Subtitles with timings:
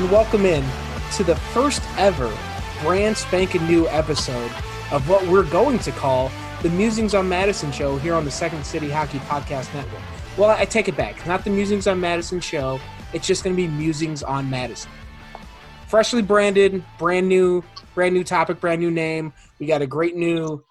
[0.00, 0.64] And welcome in
[1.16, 2.34] to the first ever
[2.80, 4.50] brand spanking new episode
[4.92, 6.32] of what we're going to call
[6.62, 10.00] the Musings on Madison show here on the Second City Hockey Podcast Network.
[10.38, 11.26] Well, I take it back.
[11.26, 12.80] Not the Musings on Madison show.
[13.12, 14.90] It's just going to be Musings on Madison.
[15.86, 17.62] Freshly branded, brand new,
[17.94, 19.34] brand new topic, brand new name.
[19.58, 20.64] We got a great new.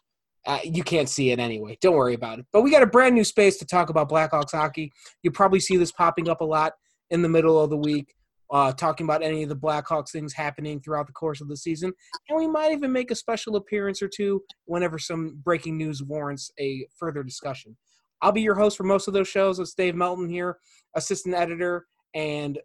[0.47, 1.77] Uh, you can't see it anyway.
[1.81, 2.47] Don't worry about it.
[2.51, 4.91] But we got a brand new space to talk about Blackhawks hockey.
[5.21, 6.73] You probably see this popping up a lot
[7.11, 8.15] in the middle of the week,
[8.51, 11.93] uh, talking about any of the Blackhawks things happening throughout the course of the season.
[12.27, 16.51] And we might even make a special appearance or two whenever some breaking news warrants
[16.59, 17.77] a further discussion.
[18.21, 19.59] I'll be your host for most of those shows.
[19.59, 20.57] It's Dave Melton here,
[20.95, 22.59] assistant editor, and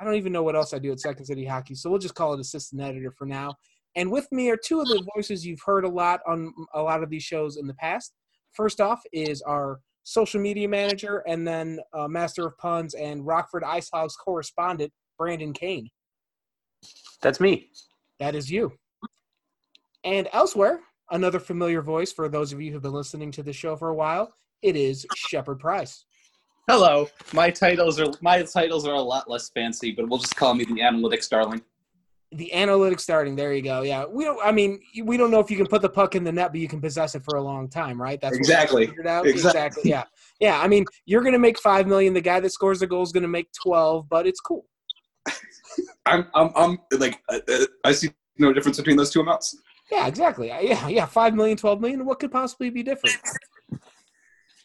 [0.00, 2.14] I don't even know what else I do at Second City Hockey, so we'll just
[2.14, 3.54] call it assistant editor for now.
[3.96, 7.02] And with me are two of the voices you've heard a lot on a lot
[7.02, 8.14] of these shows in the past.
[8.52, 13.64] First off is our social media manager and then uh, master of puns and Rockford
[13.64, 15.90] Ice Hogs correspondent, Brandon Kane.
[17.20, 17.70] That's me.
[18.20, 18.72] That is you.
[20.04, 20.80] And elsewhere,
[21.10, 23.94] another familiar voice for those of you who've been listening to the show for a
[23.94, 26.04] while, it is Shepard Price.
[26.68, 27.08] Hello.
[27.32, 30.64] My titles are my titles are a lot less fancy, but we'll just call me
[30.64, 31.62] the analytics darling.
[32.32, 33.36] The analytics starting.
[33.36, 33.80] There you go.
[33.80, 34.38] Yeah, we don't.
[34.44, 36.60] I mean, we don't know if you can put the puck in the net, but
[36.60, 38.20] you can possess it for a long time, right?
[38.20, 38.86] That's exactly.
[38.86, 39.26] figured out.
[39.26, 39.60] Exactly.
[39.60, 39.90] exactly.
[39.90, 40.04] Yeah.
[40.40, 40.60] Yeah.
[40.60, 42.12] I mean, you're going to make five million.
[42.12, 44.66] The guy that scores the goal is going to make twelve, but it's cool.
[46.06, 47.20] I'm, I'm, I'm like,
[47.84, 49.56] I see no difference between those two amounts.
[49.90, 50.48] Yeah, exactly.
[50.48, 51.06] Yeah, yeah.
[51.06, 52.04] Five million, twelve million.
[52.04, 53.16] What could possibly be different?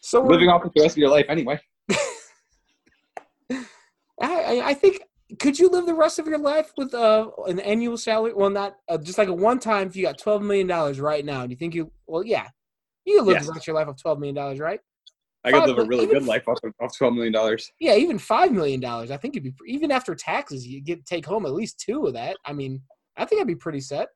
[0.01, 1.59] So living off the rest of your life anyway.
[4.21, 5.01] I, I think
[5.39, 8.33] could you live the rest of your life with uh, an annual salary?
[8.33, 9.87] Well, not uh, just like a one time.
[9.87, 11.91] If you got twelve million dollars right now, do you think you?
[12.05, 12.47] Well, yeah,
[13.05, 13.45] you could live yes.
[13.45, 14.79] the rest of your life off twelve million dollars, right?
[15.43, 17.69] I could live a really good life off of, twelve million dollars.
[17.79, 19.11] Yeah, even five million dollars.
[19.11, 22.13] I think you'd be even after taxes, you get take home at least two of
[22.13, 22.37] that.
[22.45, 22.81] I mean,
[23.17, 24.07] I think I'd be pretty set.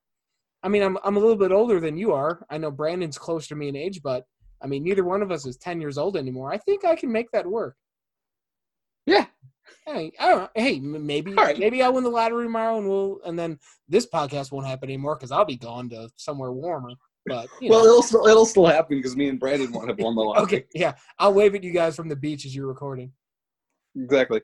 [0.64, 2.46] I mean, I'm I'm a little bit older than you are.
[2.50, 4.24] I know Brandon's closer to me in age, but
[4.62, 6.52] I mean, neither one of us is ten years old anymore.
[6.54, 7.76] I think I can make that work.
[9.06, 9.26] Yeah,
[9.86, 10.50] Hey, I don't know.
[10.56, 11.58] Hey, maybe right.
[11.58, 13.58] maybe I'll win the lottery tomorrow, and we'll and then
[13.88, 16.90] this podcast won't happen anymore because I'll be gone to somewhere warmer.
[17.28, 17.86] But well, know.
[17.86, 20.44] it'll still it'll still happen because me and Brandon won't have won the lottery.
[20.44, 23.12] okay, yeah, I'll wave at you guys from the beach as you're recording.
[23.96, 24.42] Exactly.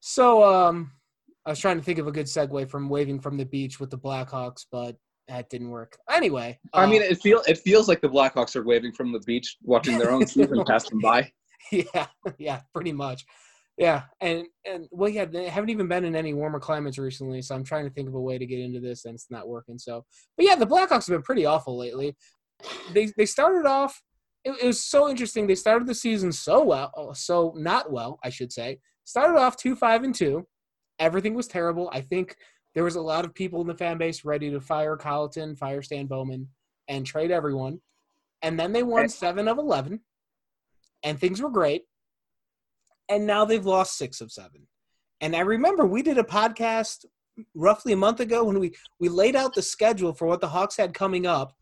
[0.00, 0.92] So, um,
[1.46, 3.90] I was trying to think of a good segue from waving from the beach with
[3.90, 4.96] the Blackhawks, but
[5.28, 5.96] that didn't work.
[6.10, 9.20] Anyway, I mean, uh, it feel it feels like the Blackhawks are waving from the
[9.20, 11.30] beach, watching their own season pass them by.
[11.70, 12.08] Yeah,
[12.38, 13.24] yeah, pretty much.
[13.78, 17.54] Yeah, and and well, yeah, they haven't even been in any warmer climates recently, so
[17.54, 19.78] I'm trying to think of a way to get into this, and it's not working.
[19.78, 20.04] So,
[20.36, 22.14] but yeah, the Blackhawks have been pretty awful lately.
[22.92, 24.02] They they started off.
[24.44, 25.46] It, it was so interesting.
[25.46, 28.78] They started the season so well, uh, so not well, I should say.
[29.04, 30.46] Started off two five and two.
[30.98, 31.88] Everything was terrible.
[31.94, 32.36] I think
[32.74, 35.80] there was a lot of people in the fan base ready to fire Colliton, fire
[35.80, 36.48] Stan Bowman,
[36.88, 37.80] and trade everyone.
[38.42, 40.00] And then they won seven of eleven,
[41.02, 41.84] and things were great
[43.08, 44.66] and now they've lost six of seven.
[45.20, 47.04] And I remember we did a podcast
[47.54, 50.76] roughly a month ago when we we laid out the schedule for what the Hawks
[50.76, 51.54] had coming up,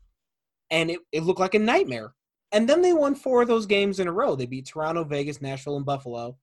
[0.69, 2.13] and it, it looked like a nightmare.
[2.51, 4.35] And then they won four of those games in a row.
[4.35, 6.37] They beat Toronto, Vegas, Nashville, and Buffalo.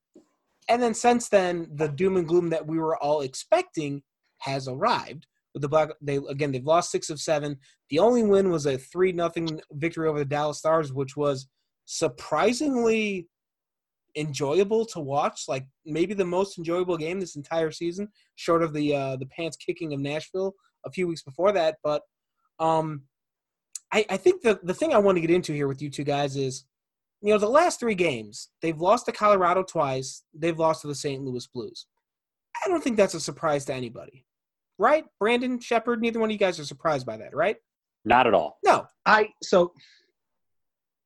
[0.69, 4.03] And then since then, the doom and gloom that we were all expecting
[4.39, 5.27] has arrived.
[5.55, 7.59] With the Black, they again they've lost six of seven.
[7.91, 11.49] The only win was a three nothing victory over the Dallas Stars, which was
[11.87, 13.29] surprisingly
[14.19, 15.45] enjoyable to watch.
[15.49, 19.57] Like maybe the most enjoyable game this entire season, short of the uh, the pants
[19.57, 20.55] kicking of Nashville
[20.85, 21.77] a few weeks before that.
[21.83, 22.03] But
[22.59, 23.03] um,
[23.93, 26.05] I, I think the the thing I want to get into here with you two
[26.05, 26.65] guys is,
[27.23, 30.95] you know, the last three games they've lost to Colorado twice, they've lost to the
[30.95, 31.23] St.
[31.23, 31.87] Louis Blues.
[32.65, 34.25] I don't think that's a surprise to anybody,
[34.79, 35.05] right?
[35.21, 37.57] Brandon Shepard, neither one of you guys are surprised by that, right?
[38.05, 38.59] Not at all.
[38.65, 39.73] No, I so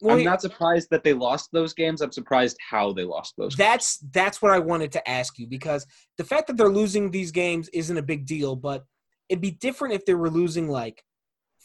[0.03, 2.01] well, I'm not surprised that they lost those games.
[2.01, 3.55] I'm surprised how they lost those.
[3.55, 4.11] That's games.
[4.13, 5.87] that's what I wanted to ask you because
[6.19, 8.85] the fact that they're losing these games isn't a big deal, but
[9.29, 11.05] it'd be different if they were losing like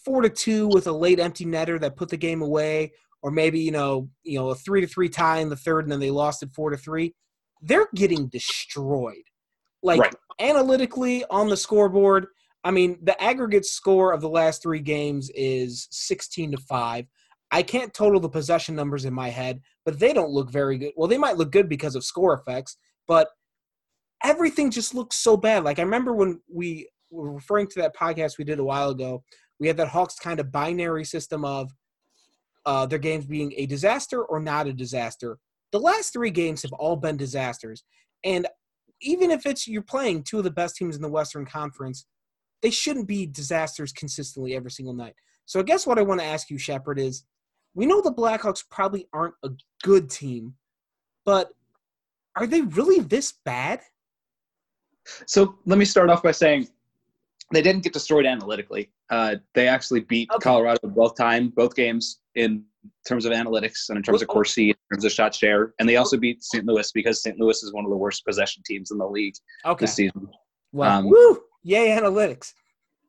[0.05, 2.91] four to two with a late empty netter that put the game away,
[3.23, 5.91] or maybe you know you know a three to three tie in the third and
[5.91, 7.15] then they lost it four to three.
[7.61, 9.15] They're getting destroyed.
[9.81, 10.15] Like right.
[10.39, 12.27] analytically on the scoreboard,
[12.63, 17.07] I mean the aggregate score of the last three games is sixteen to five
[17.51, 20.93] I can't total the possession numbers in my head, but they don't look very good.
[20.97, 22.77] Well, they might look good because of score effects,
[23.07, 23.29] but
[24.23, 25.63] everything just looks so bad.
[25.63, 29.23] Like I remember when we were referring to that podcast we did a while ago,
[29.59, 31.71] we had that Hawks kind of binary system of
[32.65, 35.37] uh, their games being a disaster or not a disaster.
[35.71, 37.83] The last three games have all been disasters,
[38.23, 38.47] and
[39.01, 42.05] even if it's you're playing two of the best teams in the Western Conference,
[42.61, 45.13] they shouldn't be disasters consistently every single night.
[45.45, 47.23] So I guess what I want to ask you, Shepard, is
[47.77, 49.51] we know the Blackhawks probably aren't a
[49.83, 50.55] good team,
[51.25, 51.51] but
[52.35, 53.81] are they really this bad?
[55.27, 56.67] So let me start off by saying
[57.53, 58.89] they didn't get destroyed analytically.
[59.11, 60.43] Uh, they actually beat okay.
[60.43, 62.65] Colorado both time, both games in
[63.07, 65.97] terms of analytics and in terms of Corsi, in terms of shot share, and they
[65.97, 66.65] also beat St.
[66.65, 67.39] Louis because St.
[67.39, 69.35] Louis is one of the worst possession teams in the league
[69.65, 69.83] okay.
[69.83, 70.27] this season.
[70.71, 70.97] Wow!
[70.97, 71.41] Um, Woo!
[71.61, 72.53] Yay, analytics!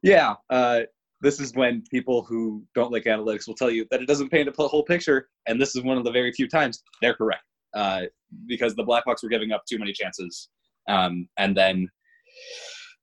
[0.02, 0.82] Yeah, uh,
[1.20, 4.48] this is when people who don't like analytics will tell you that it doesn't paint
[4.48, 7.42] a whole picture, and this is one of the very few times they're correct
[7.74, 8.02] uh,
[8.46, 10.48] because the Blackhawks were giving up too many chances,
[10.88, 11.88] um, and then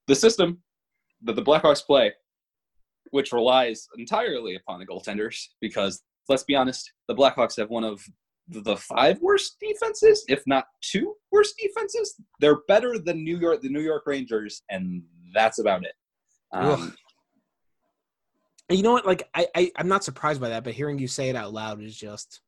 [0.07, 0.61] the system
[1.23, 2.13] that the Blackhawks play,
[3.11, 8.01] which relies entirely upon the goaltenders, because let's be honest, the Blackhawks have one of
[8.47, 12.15] the five worst defenses, if not two worst defenses.
[12.39, 15.03] They're better than New York, the New York Rangers, and
[15.33, 15.93] that's about it.
[16.53, 16.95] Um,
[18.69, 19.05] you know what?
[19.05, 21.81] Like, I, I I'm not surprised by that, but hearing you say it out loud
[21.81, 22.41] is just.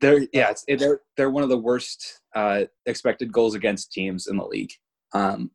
[0.00, 4.44] They're yeah, they're they're one of the worst uh, expected goals against teams in the
[4.44, 4.72] league,
[5.14, 5.50] um,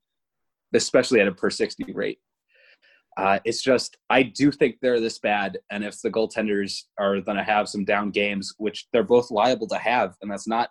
[0.73, 2.19] especially at a per sixty rate.
[3.17, 7.37] Uh, it's just I do think they're this bad, and if the goaltenders are going
[7.37, 10.69] to have some down games, which they're both liable to have, and that's not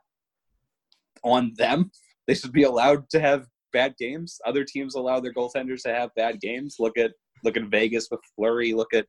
[1.23, 1.91] on them,
[2.27, 4.41] they should be allowed to have bad games.
[4.47, 6.77] Other teams allow their goaltenders to have bad games.
[6.79, 7.13] Look at
[7.45, 8.73] look at Vegas with Fleury.
[8.73, 9.07] Look at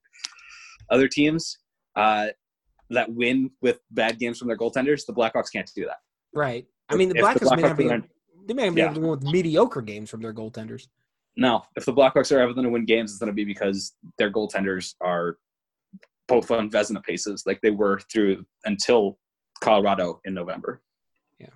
[0.90, 1.58] other teams
[1.96, 2.28] uh,
[2.90, 5.06] that win with bad games from their goaltenders.
[5.06, 5.98] The Blackhawks can't do that.
[6.34, 6.66] Right.
[6.90, 8.10] I mean, the Blackhawks, the Blackhawks may not be.
[8.48, 8.86] They may be yeah.
[8.86, 10.88] able to win with mediocre games from their goaltenders.
[11.38, 13.94] No, if the Blackhawks are ever going to win games, it's going to be because
[14.18, 15.38] their goaltenders are
[16.28, 19.18] both on Vezina paces, like they were through until
[19.62, 20.82] Colorado in November.
[21.40, 21.48] Yeah.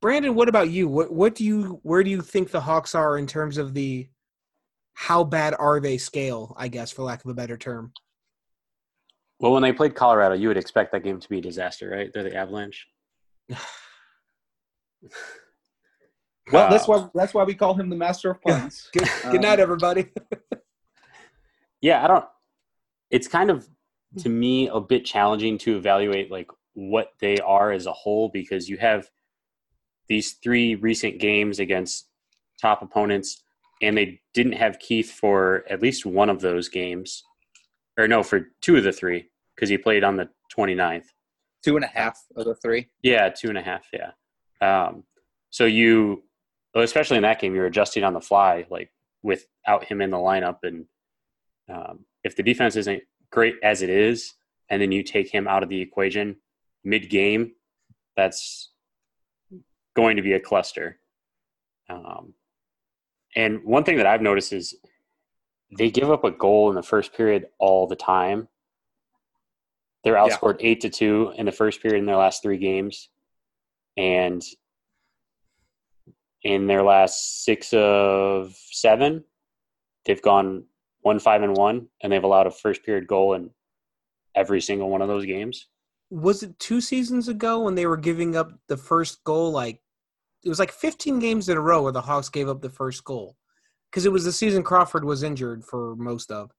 [0.00, 0.88] Brandon, what about you?
[0.88, 4.08] What what do you where do you think the Hawks are in terms of the
[4.94, 6.54] how bad are they scale?
[6.58, 7.92] I guess, for lack of a better term.
[9.40, 12.10] Well, when they played Colorado, you would expect that game to be a disaster, right?
[12.12, 12.86] They're the Avalanche.
[16.50, 18.88] Well, that's why that's why we call him the master of puns.
[18.92, 20.06] good, good night, um, everybody.
[21.80, 22.24] yeah, I don't.
[23.10, 23.68] It's kind of
[24.18, 28.68] to me a bit challenging to evaluate like what they are as a whole because
[28.68, 29.08] you have
[30.08, 32.08] these three recent games against
[32.60, 33.44] top opponents,
[33.82, 37.24] and they didn't have Keith for at least one of those games,
[37.98, 41.04] or no, for two of the three because he played on the 29th.
[41.62, 42.88] Two and a half of the three.
[43.02, 43.86] Yeah, two and a half.
[43.92, 44.12] Yeah.
[44.60, 45.04] Um,
[45.50, 46.22] so you
[46.74, 48.90] especially in that game, you're adjusting on the fly, like
[49.22, 50.58] without him in the lineup.
[50.62, 50.86] And
[51.68, 54.34] um, if the defense isn't great as it is,
[54.70, 56.36] and then you take him out of the equation
[56.84, 57.52] mid game,
[58.16, 58.70] that's
[59.94, 60.98] going to be a cluster.
[61.90, 62.34] Um,
[63.36, 64.74] and one thing that I've noticed is
[65.76, 68.48] they give up a goal in the first period all the time.
[70.04, 70.68] They're outscored yeah.
[70.68, 73.08] eight to two in the first period in their last three games,
[73.96, 74.42] and
[76.42, 79.24] in their last six of seven,
[80.04, 80.64] they've gone
[81.02, 83.50] one five and one, and they've allowed a first period goal in
[84.34, 85.68] every single one of those games.
[86.10, 89.50] Was it two seasons ago when they were giving up the first goal?
[89.52, 89.81] Like
[90.44, 93.04] it was like 15 games in a row where the Hawks gave up the first
[93.04, 93.36] goal
[93.90, 96.50] because it was the season Crawford was injured for most of,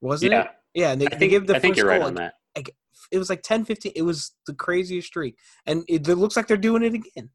[0.00, 0.42] wasn't yeah.
[0.42, 0.48] it?
[0.74, 2.34] Yeah, and they, I think, gave the I think you're right on that.
[2.56, 2.74] Like,
[3.12, 3.92] it was like 10, 15.
[3.94, 7.30] It was the craziest streak, and it, it looks like they're doing it again.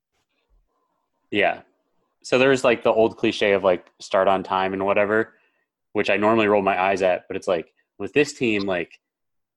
[1.32, 1.62] Yeah,
[2.24, 5.36] so there's like the old cliche of like start on time and whatever,
[5.94, 9.00] which I normally roll my eyes at, but it's like with this team, like,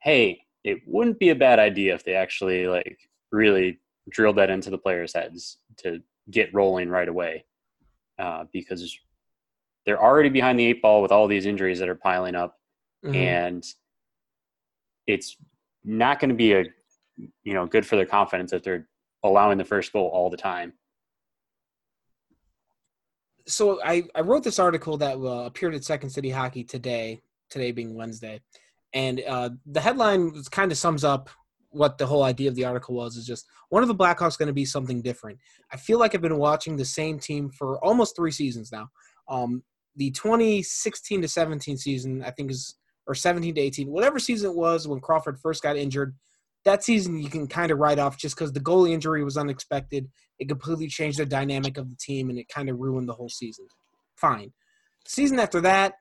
[0.02, 2.98] hey, it wouldn't be a bad idea if they actually like
[3.30, 7.44] really drilled that into the players' heads to get rolling right away,
[8.18, 8.98] uh, because
[9.84, 12.58] they're already behind the eight ball with all these injuries that are piling up,
[13.04, 13.14] mm-hmm.
[13.14, 13.64] and
[15.06, 15.36] it's
[15.84, 16.64] not going to be a
[17.42, 18.88] you know good for their confidence if they're
[19.24, 20.72] allowing the first goal all the time.
[23.46, 27.72] So I, I wrote this article that uh, appeared at Second City Hockey today, today
[27.72, 28.40] being Wednesday,
[28.94, 31.28] and uh, the headline kind of sums up
[31.72, 33.16] what the whole idea of the article was.
[33.16, 35.38] Is just one of the Blackhawks going to be something different.
[35.72, 38.88] I feel like I've been watching the same team for almost three seasons now.
[39.28, 39.62] Um,
[39.96, 42.76] the 2016 to 17 season, I think is
[43.06, 46.14] or 17 to 18, whatever season it was when Crawford first got injured
[46.64, 50.08] that season you can kind of write off just because the goalie injury was unexpected.
[50.38, 53.28] It completely changed the dynamic of the team and it kind of ruined the whole
[53.28, 53.66] season.
[54.16, 54.52] Fine.
[55.06, 55.94] season after that,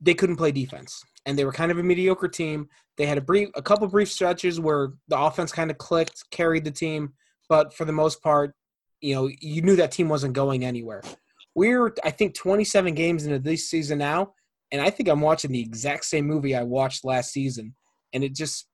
[0.00, 2.68] they couldn't play defense and they were kind of a mediocre team.
[2.96, 6.64] They had a brief, a couple brief stretches where the offense kind of clicked, carried
[6.64, 7.12] the team,
[7.48, 8.54] but for the most part,
[9.00, 11.02] you know, you knew that team wasn't going anywhere.
[11.54, 14.34] We're, I think, 27 games into this season now,
[14.72, 17.74] and I think I'm watching the exact same movie I watched last season.
[18.12, 18.66] And it just,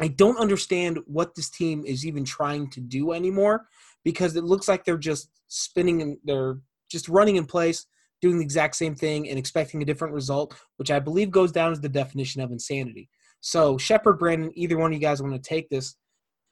[0.00, 3.66] I don't understand what this team is even trying to do anymore
[4.04, 6.58] because it looks like they're just spinning and they're
[6.90, 7.86] just running in place,
[8.22, 11.72] doing the exact same thing and expecting a different result, which I believe goes down
[11.72, 13.08] as the definition of insanity.
[13.40, 15.96] So, Shepard, Brandon, either one of you guys want to take this.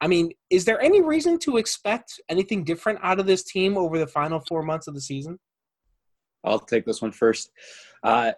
[0.01, 3.97] I mean, is there any reason to expect anything different out of this team over
[3.97, 5.39] the final four months of the season?
[6.43, 7.51] I'll take this one first.
[8.03, 8.33] Uh,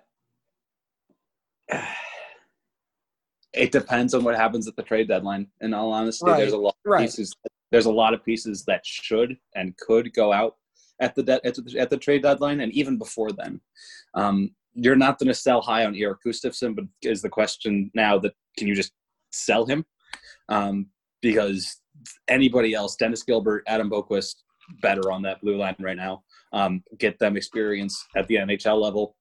[3.53, 5.47] it depends on what happens at the trade deadline.
[5.61, 7.01] In all honesty, Right, there's a lot of right.
[7.01, 7.33] pieces.
[7.71, 10.55] There's a lot of pieces that should and could go out
[10.99, 13.61] at the de- at the, at the trade deadline, and even before then.
[14.13, 18.19] Um, you're not going to sell high on Erik Gustafsson, but is the question now
[18.19, 18.91] that can you just
[19.31, 19.83] sell him?
[20.49, 20.87] Um,
[21.21, 21.81] because
[22.27, 24.35] anybody else, Dennis Gilbert, Adam Boqvist,
[24.81, 26.23] better on that blue line right now.
[26.53, 29.15] Um, get them experience at the NHL level.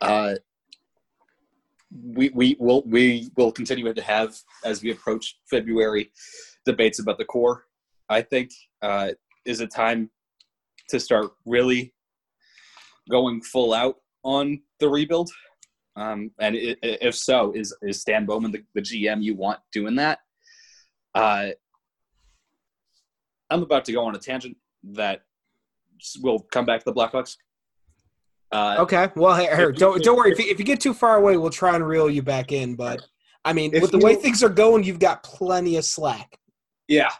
[0.00, 0.34] Uh,
[2.02, 6.10] we we will we will continue to have as we approach February
[6.64, 7.64] debates about the core.
[8.08, 8.50] I think
[8.82, 9.10] uh,
[9.44, 10.10] is a time
[10.88, 11.92] to start really
[13.10, 15.30] going full out on the rebuild.
[15.96, 19.60] Um, and i- i- if so, is is Stan Bowman the, the GM you want
[19.72, 20.18] doing that?
[21.14, 21.50] Uh,
[23.50, 25.22] I'm about to go on a tangent that
[26.22, 27.36] will come back to the Blackhawks.
[28.52, 29.08] Uh, Okay.
[29.16, 30.32] Well, hey, you- don't don't worry.
[30.32, 32.74] If you, if you get too far away, we'll try and reel you back in.
[32.76, 33.00] But
[33.44, 36.38] I mean, with the way things are going, you've got plenty of slack.
[36.88, 37.10] Yeah.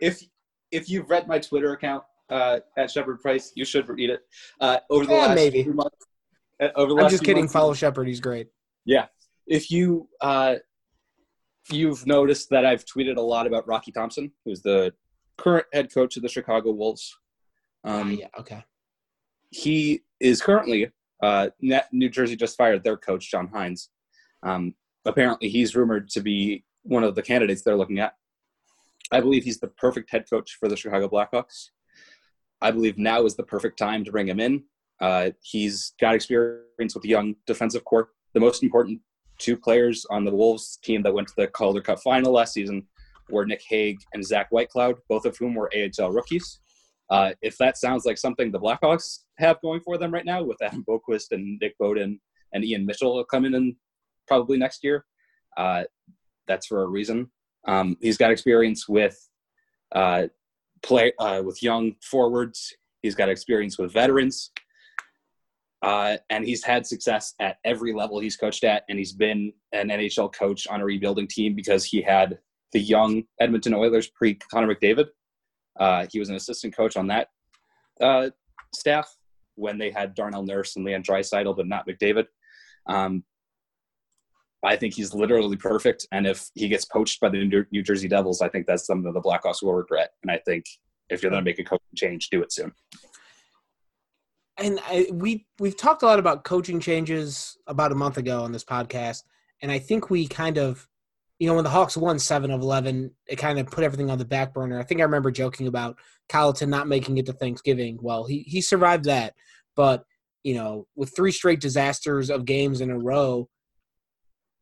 [0.00, 0.22] If
[0.70, 4.20] if you've read my Twitter account uh, at Shepard Price, you should read it.
[4.60, 5.62] Uh, over the Yeah, last maybe.
[5.62, 5.96] few months,
[6.60, 7.42] uh, over the I'm just kidding.
[7.44, 8.08] months- Follow Shepard.
[8.08, 8.48] He's great.
[8.84, 9.06] Yeah.
[9.46, 10.56] If you uh,
[11.70, 14.92] you've noticed that I've tweeted a lot about Rocky Thompson, who's the
[15.36, 17.16] current head coach of the Chicago Wolves.
[17.84, 18.28] Ah, Um, yeah.
[18.38, 18.64] Okay.
[19.50, 20.90] he is currently
[21.22, 21.48] uh,
[21.92, 23.88] New Jersey just fired their coach John Hynes.
[24.42, 28.14] Um, apparently, he's rumored to be one of the candidates they're looking at.
[29.12, 31.70] I believe he's the perfect head coach for the Chicago Blackhawks.
[32.60, 34.64] I believe now is the perfect time to bring him in.
[35.00, 38.10] Uh, he's got experience with the young defensive core.
[38.34, 39.00] The most important
[39.38, 42.86] two players on the Wolves team that went to the Calder Cup final last season
[43.28, 46.60] were Nick Hague and Zach Whitecloud, both of whom were AHL rookies.
[47.10, 50.60] Uh, if that sounds like something the Blackhawks have going for them right now, with
[50.62, 52.20] Adam Boqvist and Nick Bowden
[52.52, 53.76] and Ian Mitchell coming in
[54.26, 55.04] probably next year,
[55.56, 55.84] uh,
[56.46, 57.30] that's for a reason.
[57.66, 59.16] Um, he's got experience with
[59.92, 60.26] uh,
[60.86, 62.72] play uh, with young forwards.
[63.02, 64.52] He's got experience with veterans,
[65.82, 68.84] uh, and he's had success at every level he's coached at.
[68.88, 72.38] And he's been an NHL coach on a rebuilding team because he had
[72.72, 75.06] the young Edmonton Oilers pre Connor McDavid.
[75.78, 77.28] Uh, he was an assistant coach on that
[78.00, 78.30] uh,
[78.74, 79.14] staff
[79.56, 82.26] when they had Darnell Nurse and Leon Draisaitl, but not McDavid.
[82.86, 83.24] Um,
[84.64, 86.06] I think he's literally perfect.
[86.12, 89.12] And if he gets poached by the New Jersey Devils, I think that's something that
[89.12, 90.10] the Blackhawks will regret.
[90.22, 90.64] And I think
[91.08, 92.72] if you're going to make a coaching change, do it soon.
[94.58, 98.52] and I, we we've talked a lot about coaching changes about a month ago on
[98.52, 99.22] this podcast,
[99.62, 100.88] and I think we kind of,
[101.38, 104.18] you know, when the Hawks won seven of eleven, it kind of put everything on
[104.18, 104.80] the back burner.
[104.80, 105.96] I think I remember joking about
[106.28, 107.98] Colliton not making it to Thanksgiving.
[108.00, 109.34] Well, he he survived that,
[109.74, 110.04] but
[110.42, 113.48] you know, with three straight disasters of games in a row,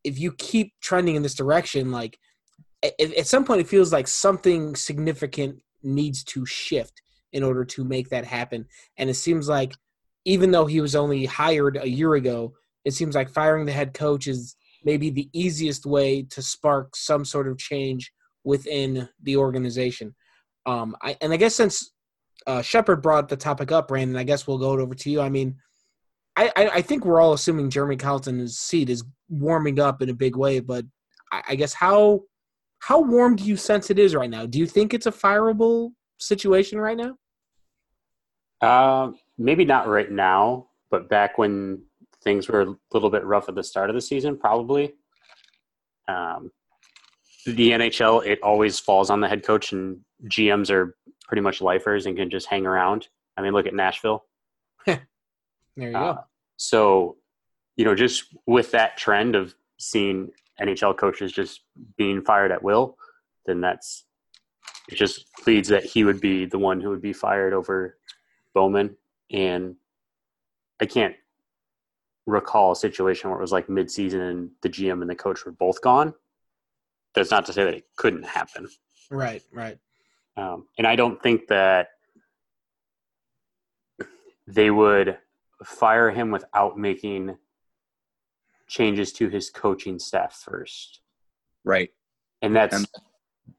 [0.05, 2.17] if you keep trending in this direction, like
[2.83, 7.01] at, at some point, it feels like something significant needs to shift
[7.33, 8.65] in order to make that happen.
[8.97, 9.73] And it seems like
[10.23, 12.53] even though he was only hired a year ago,
[12.85, 17.25] it seems like firing the head coach is maybe the easiest way to spark some
[17.25, 20.15] sort of change within the organization.
[20.67, 21.91] Um, I, and I guess since
[22.45, 25.19] uh, Shepard brought the topic up, Brandon, I guess we'll go over to you.
[25.21, 25.57] I mean,
[26.37, 30.35] I, I, think we're all assuming Jeremy Colliton's seat is warming up in a big
[30.35, 30.83] way, but
[31.31, 32.23] I, I guess how
[32.79, 34.45] how warm do you sense it is right now?
[34.45, 37.15] Do you think it's a fireable situation right now?
[38.61, 41.81] Uh, maybe not right now, but back when
[42.23, 44.93] things were a little bit rough at the start of the season, probably.
[46.07, 46.51] Um,
[47.45, 50.95] the NHL, it always falls on the head coach, and GMs are
[51.27, 53.07] pretty much lifers and can just hang around.
[53.37, 54.25] I mean, look at Nashville.
[55.75, 56.19] There you Uh, go.
[56.57, 57.17] so,
[57.75, 61.61] you know, just with that trend of seeing NHL coaches just
[61.97, 62.97] being fired at will,
[63.45, 64.05] then that's
[64.89, 67.97] it just leads that he would be the one who would be fired over
[68.53, 68.95] Bowman.
[69.31, 69.75] And
[70.79, 71.15] I can't
[72.27, 75.51] recall a situation where it was like mid-season and the GM and the coach were
[75.51, 76.13] both gone.
[77.15, 78.67] That's not to say that it couldn't happen.
[79.09, 79.77] Right, right.
[80.37, 81.89] Um, and I don't think that
[84.47, 85.17] they would
[85.65, 87.37] fire him without making
[88.67, 91.01] changes to his coaching staff first.
[91.63, 91.91] Right.
[92.41, 92.87] And that's And-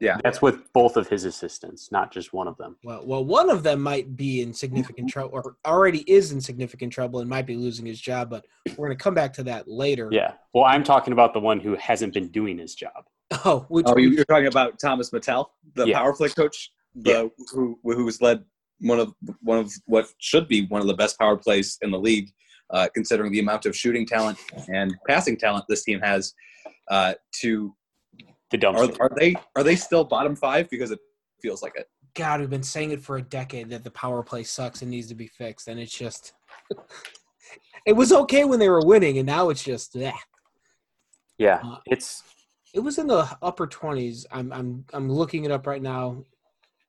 [0.01, 0.17] yeah.
[0.21, 2.75] That's with both of his assistants, not just one of them.
[2.83, 6.91] Well, well, one of them might be in significant trouble, or already is in significant
[6.91, 8.29] trouble, and might be losing his job.
[8.29, 8.45] But
[8.75, 10.09] we're going to come back to that later.
[10.11, 10.33] Yeah.
[10.53, 13.05] Well, I'm talking about the one who hasn't been doing his job.
[13.45, 15.99] Oh, which Oh, you- you're talking about Tomas Mitell, the Yeah.
[15.99, 18.43] power play coach, the who who was led
[18.79, 21.99] one of one of what should be one of the best power plays in the
[21.99, 22.29] league,
[22.71, 26.33] uh, considering the amount of shooting talent and passing talent this team has.
[26.89, 27.75] Uh, to
[28.51, 28.97] The are, dumpster.
[29.01, 30.69] are they are they still bottom five?
[30.69, 30.99] Because it
[31.41, 31.87] feels like it.
[32.13, 35.07] God, we've been saying it for a decade that the power play sucks and needs
[35.07, 36.33] to be fixed, and it's just.
[37.85, 40.13] it was okay when they were winning, and now it's just yeah.
[41.37, 41.61] yeah.
[41.63, 42.23] Uh, It's
[42.73, 44.25] It was in the upper twenties.
[44.31, 46.23] I'm I'm I'm looking it up right now.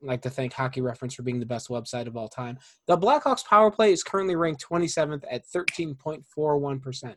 [0.02, 2.58] I'd like to thank Hockey Reference for being the best website of all time.
[2.86, 7.16] The Blackhawks power play is currently ranked 27th at 13.41 percent.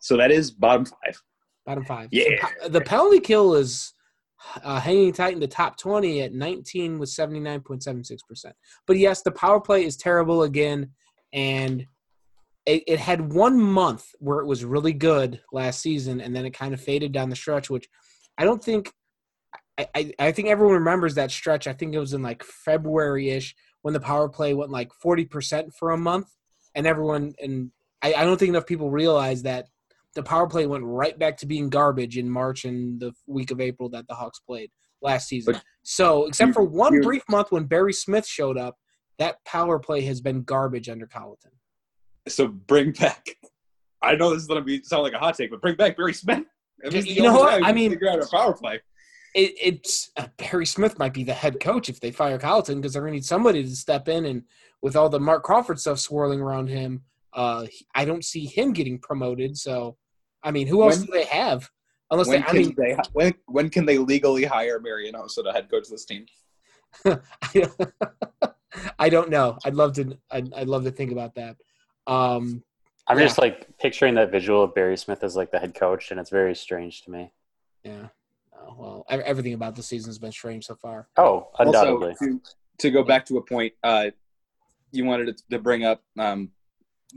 [0.00, 1.22] So that is bottom five.
[1.64, 2.08] Bottom five.
[2.12, 2.46] Yeah.
[2.62, 3.94] The, the penalty kill is
[4.62, 8.52] uh, hanging tight in the top 20 at 19 with 79.76%.
[8.86, 10.90] But yes, the power play is terrible again.
[11.32, 11.86] And
[12.66, 16.50] it, it had one month where it was really good last season, and then it
[16.50, 17.88] kind of faded down the stretch, which
[18.38, 18.92] I don't think.
[19.78, 21.66] I, I, think everyone remembers that stretch.
[21.66, 25.74] I think it was in like February ish when the power play went like 40%
[25.74, 26.28] for a month.
[26.76, 27.70] And everyone, and
[28.02, 29.66] I, I don't think enough people realize that
[30.14, 33.60] the power play went right back to being garbage in March and the week of
[33.60, 34.70] April that the Hawks played
[35.02, 35.54] last season.
[35.54, 38.76] But so, except for one brief month when Barry Smith showed up,
[39.18, 41.50] that power play has been garbage under Colliton.
[42.28, 43.26] So bring back.
[44.02, 46.14] I know this is gonna be sound like a hot take, but bring back Barry
[46.14, 46.44] Smith.
[46.82, 47.64] If he's the You know what?
[47.64, 48.80] I mean- figure out a power play.
[49.34, 52.92] It, it's uh, Barry Smith might be the head coach if they fire Colliton because
[52.92, 54.24] they're going to need somebody to step in.
[54.26, 54.44] And
[54.80, 58.72] with all the Marc Crawford stuff swirling around him, uh, he- I don't see him
[58.72, 59.56] getting promoted.
[59.56, 59.96] So,
[60.42, 61.68] I mean, who else When- do they have?
[62.10, 65.34] Unless When they, I can mean, they when when can they legally hire Marian as
[65.34, 66.26] the head coach of this team?
[68.98, 69.58] I don't know.
[69.64, 70.16] I'd love to.
[70.30, 71.56] I'd, I'd love to think about that.
[72.06, 72.62] Um,
[73.08, 73.24] I'm Yeah.
[73.24, 76.30] just like picturing that visual of Barry Smith as like the head coach, and it's
[76.30, 77.32] very strange to me.
[77.82, 78.08] yeah.
[78.76, 81.08] Well, everything about the season has been strange so far.
[81.16, 82.10] Oh, undoubtedly.
[82.10, 82.40] Also, to,
[82.78, 84.06] to go back to a point, uh,
[84.92, 86.50] you wanted to bring up um,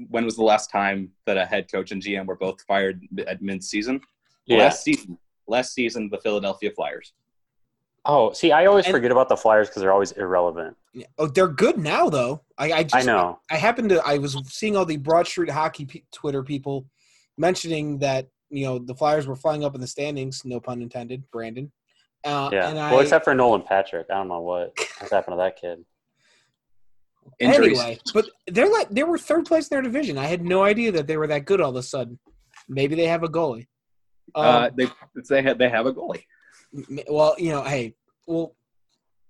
[0.09, 3.41] when was the last time that a head coach and GM were both fired at
[3.41, 4.01] mid-season?
[4.45, 4.57] yeah.
[4.59, 5.17] Last season.
[5.47, 7.13] Last season, the Philadelphia Flyers.
[8.05, 10.75] Oh, see, I always And- forget about the Flyers because they're always irrelevant.
[10.93, 11.07] Yeah.
[11.17, 12.41] Oh, they're good now, though.
[12.57, 13.39] I, I just, I know.
[13.51, 14.01] I happened to.
[14.05, 16.85] I was seeing all the Broad Street Hockey pe- Twitter people
[17.37, 20.43] mentioning that you know the Flyers were flying up in the standings.
[20.45, 21.23] No pun intended.
[21.31, 21.71] Brandon.
[22.23, 22.69] Uh, Yeah.
[22.69, 24.07] And I, well, except for Nolan Patrick.
[24.09, 25.85] I don't know what has happened to that kid.
[27.39, 27.79] Injuries.
[27.79, 30.17] Anyway, but they're like they were third place in their division.
[30.17, 32.19] I had no idea that they were that good all of a sudden.
[32.69, 33.67] Maybe they have a goalie.
[34.35, 34.87] Um, uh, they
[35.29, 36.23] they have they have a goalie.
[37.09, 38.55] well, you know, hey, well,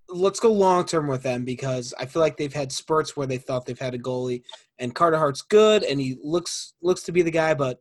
[0.09, 3.37] let's go long term with them because I feel like they've had spurts where they
[3.37, 4.43] thought they've had a goalie,
[4.79, 7.79] and Carter Hart's good and he looks looks to be the guy, but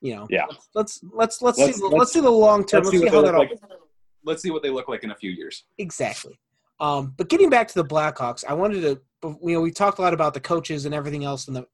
[0.00, 0.44] you know, Yeah.
[0.74, 2.84] let's let's let's, Let's- see let's, let's- see the long term.
[2.84, 3.80] Let's Let's, see how they that look all like.
[4.24, 5.64] Let's see what they look like in a few years.
[5.78, 6.38] Exactly.
[6.80, 9.00] Um, but getting back to the Blackhawks, I wanted to,
[9.42, 11.64] you know, we talked a lot about the coaches and everything else and the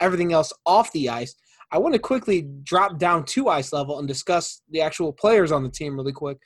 [0.00, 1.34] everything else off the ice.
[1.72, 5.62] I want to quickly drop down to ice level and discuss the actual players on
[5.62, 6.38] the team really quick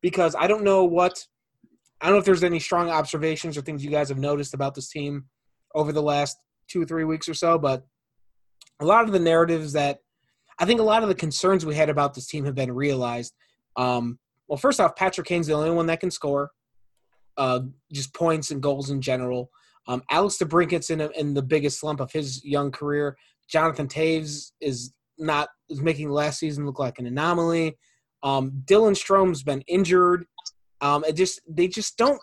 [0.00, 1.26] because I don't know what,
[2.00, 4.74] I don't know if there's any strong observations or things you guys have noticed about
[4.76, 5.24] this team
[5.74, 6.36] over the last
[6.68, 7.84] two or three weeks or so, but
[8.80, 9.98] a lot of the narratives that
[10.58, 13.34] I think a lot of the concerns we had about this team have been realized.
[13.76, 14.18] Um,
[14.48, 16.50] well, first off, Patrick Kane's the only one that can score,
[17.36, 17.60] uh,
[17.92, 19.50] just points and goals in general.
[19.86, 23.16] Um, Alex DeBrincat's in, a, in the biggest slump of his young career.
[23.48, 27.76] Jonathan Toews is not is making last season look like an anomaly.
[28.22, 30.26] Um, Dylan Strome's been injured.
[30.80, 32.20] Um, it just they just don't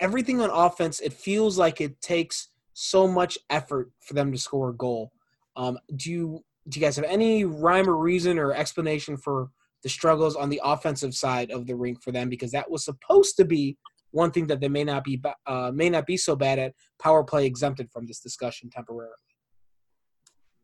[0.00, 1.00] everything on offense.
[1.00, 5.12] It feels like it takes so much effort for them to score a goal.
[5.56, 9.50] Um, do you do you guys have any rhyme or reason or explanation for
[9.82, 12.28] the struggles on the offensive side of the rink for them?
[12.28, 13.76] Because that was supposed to be
[14.12, 16.72] one thing that they may not be uh, may not be so bad at.
[17.00, 19.14] Power play exempted from this discussion temporarily.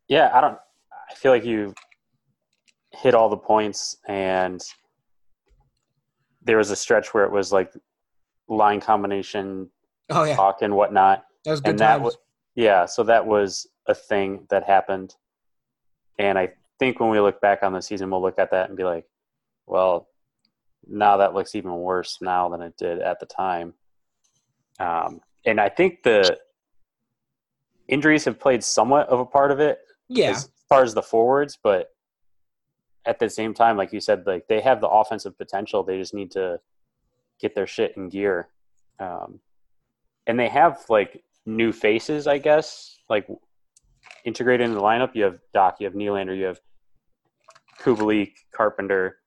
[0.08, 0.58] Yeah, I don't.
[1.10, 1.74] I feel like you
[2.92, 4.60] hit all the points, and
[6.42, 7.72] there was a stretch where it was like
[8.48, 9.68] line combination
[10.10, 12.02] Oh yeah, talk and whatnot, that was good and that times.
[12.04, 12.18] was
[12.54, 12.84] yeah.
[12.86, 15.14] So that was a thing that happened,
[16.20, 18.76] and I think when we look back on the season, we'll look at that and
[18.76, 19.06] be like,
[19.66, 20.08] well,
[20.86, 23.72] now that looks even worse now than it did at the time.
[24.78, 26.38] Um, and I think the
[27.88, 31.58] injuries have played somewhat of a part of it Yeah, as far as the forwards,
[31.62, 31.88] but
[33.06, 35.82] at the same time, like you said, like they have the offensive potential.
[35.82, 36.60] They just need to
[37.40, 38.48] get their shit in gear.
[38.98, 39.40] Um,
[40.26, 43.26] and they have like new faces, I guess, like
[44.24, 45.14] integrated into the lineup.
[45.14, 46.60] You have Dach, you have Nylander, you have
[47.80, 49.18] Kubalik, Carpenter,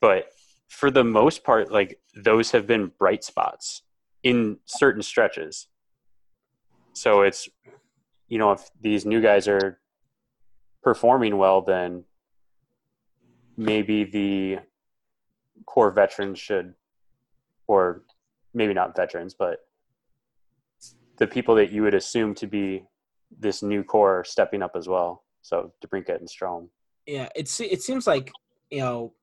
[0.00, 0.26] but
[0.68, 3.82] for the most part, like those have been bright spots
[4.22, 5.68] in certain stretches.
[6.92, 7.48] So it's,
[8.28, 9.80] you know, if these new guys are
[10.82, 12.04] performing well, then
[13.56, 14.58] maybe the
[15.66, 16.74] core veterans should,
[17.66, 18.02] or
[18.54, 19.60] maybe not veterans, but
[21.18, 22.84] the people that you would assume to be
[23.38, 25.24] this new core stepping up as well.
[25.42, 26.68] So DeBrincat and Strome.
[27.06, 27.28] yeah.
[27.34, 28.32] It's it seems like
[28.70, 29.14] you know.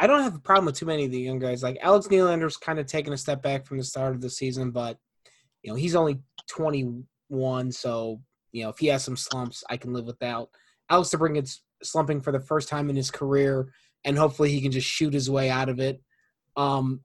[0.00, 1.64] I don't have a problem with too many of the young guys.
[1.64, 4.70] Like Alex Nylander's kind of taken a step back from the start of the season,
[4.70, 4.96] but
[5.64, 8.20] you know he's only 21, so
[8.52, 10.50] you know if he has some slumps, I can live without.
[10.88, 13.72] Alex DeBrincat's slumping for the first time in his career,
[14.04, 16.00] and hopefully he can just shoot his way out of it.
[16.56, 17.00] Um,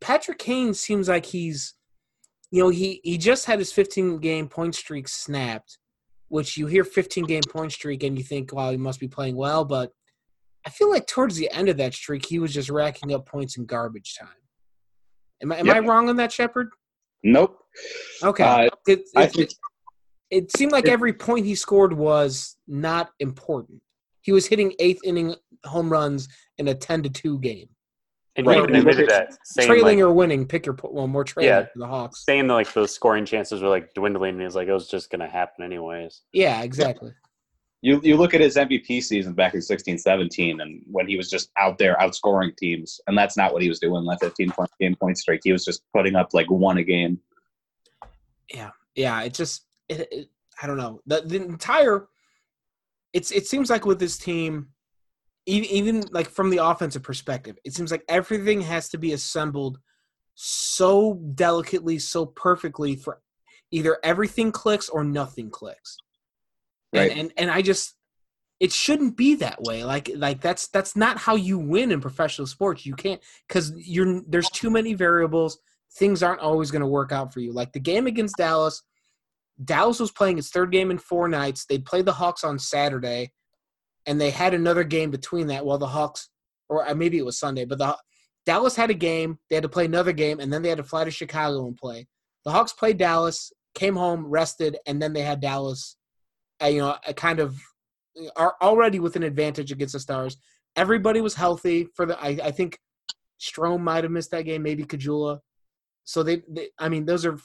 [0.00, 1.74] Patrick Kane seems like he's,
[2.50, 5.78] you know, he he just had his 15 game point streak snapped,
[6.28, 9.36] which you hear 15 game point streak and you think, wow, he must be playing
[9.36, 9.92] well, but
[10.66, 13.56] I feel like towards the end of that streak, he was just racking up points
[13.56, 14.28] in garbage time.
[15.42, 16.70] Am I am I wrong on that, Shepard?
[17.22, 17.58] Nope.
[18.22, 18.44] Okay.
[18.44, 19.50] Uh, it, I it, think
[20.30, 23.80] it seemed like every point he scored was not important.
[24.22, 27.68] He was hitting eighth inning home runs in a 10 to 2 game.
[28.36, 31.06] And Right, he even admitted that, saying trailing like, or winning, pick your po- well,
[31.06, 31.62] more trailing Yeah.
[31.72, 32.24] for the Hawks.
[32.24, 35.10] saying that like those scoring chances were like dwindling, and he's like, it was just
[35.10, 36.22] gonna happen anyways.
[36.32, 37.12] Yeah, exactly.
[37.82, 41.30] you you look at his MVP season back in 16, 17, and when he was
[41.30, 44.04] just out there outscoring teams, and that's not what he was doing.
[44.04, 47.18] That 15 point game point streak, he was just putting up like one a game.
[48.52, 50.28] Yeah, yeah, it just it, it,
[50.62, 51.00] I don't know.
[51.06, 52.06] The the entire
[53.12, 54.68] it's it seems like with this team
[55.46, 59.78] even, even like from the offensive perspective, it seems like everything has to be assembled
[60.34, 63.20] so delicately, so perfectly for
[63.70, 65.96] either everything clicks or nothing clicks.
[66.92, 67.10] Right.
[67.10, 67.94] And, and and I just
[68.58, 69.84] it shouldn't be that way.
[69.84, 72.86] Like like that's that's not how you win in professional sports.
[72.86, 75.58] You can't cuz you're there's too many variables.
[75.94, 77.52] Things aren't always going to work out for you.
[77.52, 78.82] Like the game against Dallas,
[79.64, 81.64] Dallas was playing its third game in four nights.
[81.64, 83.32] They played the Hawks on Saturday
[84.06, 86.28] and they had another game between that while the Hawks
[86.68, 87.96] or uh, maybe it was Sunday, but the
[88.44, 90.84] Dallas had a game, they had to play another game and then they had to
[90.84, 92.06] fly to Chicago and play.
[92.44, 95.96] The Hawks played Dallas, came home, rested, and then they had Dallas
[96.62, 97.60] uh, you know, a kind of
[98.36, 100.36] are already with an advantage against the Stars.
[100.74, 102.20] Everybody was healthy for the.
[102.20, 102.78] I, I think
[103.40, 105.40] Strome might have missed that game, maybe Kajula.
[106.04, 107.38] So they, they, I mean, those are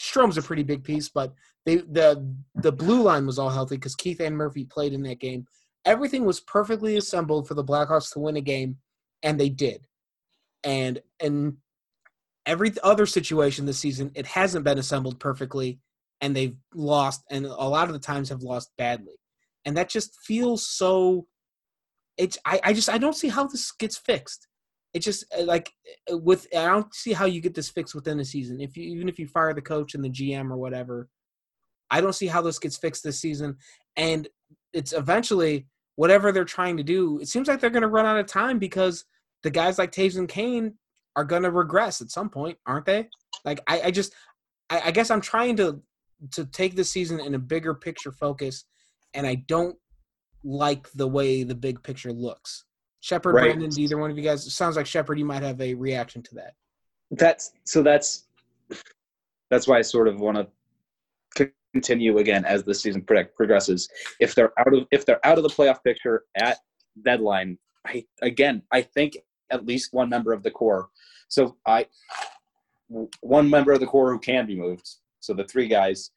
[0.00, 1.32] Strome's a pretty big piece, but
[1.64, 5.20] they the the blue line was all healthy because Keith and Murphy played in that
[5.20, 5.46] game.
[5.84, 8.76] Everything was perfectly assembled for the Blackhawks to win a game,
[9.22, 9.86] and they did.
[10.64, 11.56] And in
[12.46, 15.80] every other situation this season, it hasn't been assembled perfectly,
[16.20, 19.14] and they've lost, and a lot of the times have lost badly.
[19.64, 21.26] And that just feels so.
[22.16, 24.46] It's I, I just I don't see how this gets fixed.
[24.92, 25.72] It just uh, like
[26.12, 28.60] uh, with I don't see how you get this fixed within a season.
[28.60, 31.08] If you even if you fire the coach and the GM or whatever,
[31.90, 33.56] I don't see how this gets fixed this season.
[33.96, 34.28] And
[34.72, 37.18] it's eventually whatever they're trying to do.
[37.20, 39.04] It seems like they're going to run out of time because
[39.42, 40.74] the guys like Toews and Kane
[41.16, 43.08] are going to regress at some point, aren't they?
[43.44, 44.14] Like I, I just
[44.70, 45.80] I, I guess I'm trying to
[46.32, 48.64] to take this season in a bigger picture focus,
[49.14, 49.76] and I don't
[50.44, 52.64] like the way the big picture looks.
[53.00, 53.56] Shepard, Right.
[53.56, 54.46] Brandon, either one of you guys?
[54.46, 56.54] It sounds like Shepard, you might have a reaction to that.
[57.10, 58.24] That's so that's
[59.50, 60.46] that's why I sort of want to
[61.72, 63.88] continue again as the season pro- progresses.
[64.20, 66.58] If they're out of if they're out of the playoff picture at
[67.04, 69.16] deadline, I again I think
[69.50, 70.88] at least one member of the core.
[71.28, 71.86] So I
[73.20, 74.88] one member of the core who can be moved.
[75.20, 76.10] So the three guys,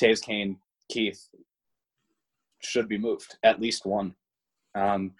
[0.00, 0.56] Toews, Kane,
[0.90, 1.28] Keith,
[2.60, 3.36] should be moved.
[3.42, 4.14] At least one.
[4.74, 5.12] Um,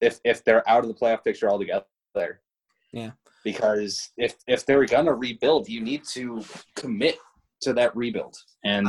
[0.00, 1.84] if if they're out of the playoff picture altogether.
[2.92, 3.10] Yeah.
[3.44, 6.42] Because if if they're gonna rebuild, you need to
[6.74, 7.18] commit
[7.62, 8.36] to that rebuild.
[8.64, 8.88] And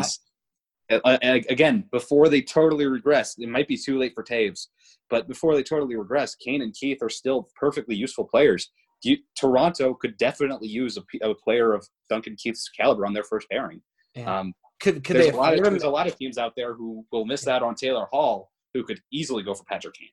[0.89, 4.67] uh, again, before they totally regress, it might be too late for Toews,
[5.09, 8.71] but before they totally regress, Kane and Keith are still perfectly useful players.
[9.03, 13.81] You, Toronto could definitely use a player of Duncan Keith's caliber on their first pairing.
[14.15, 14.39] Yeah.
[14.39, 16.73] Um, Could could there's, they a lot of, there's a lot of teams out there
[16.73, 20.09] who will miss out on Taylor Hall, who could easily go for Patrick Kane.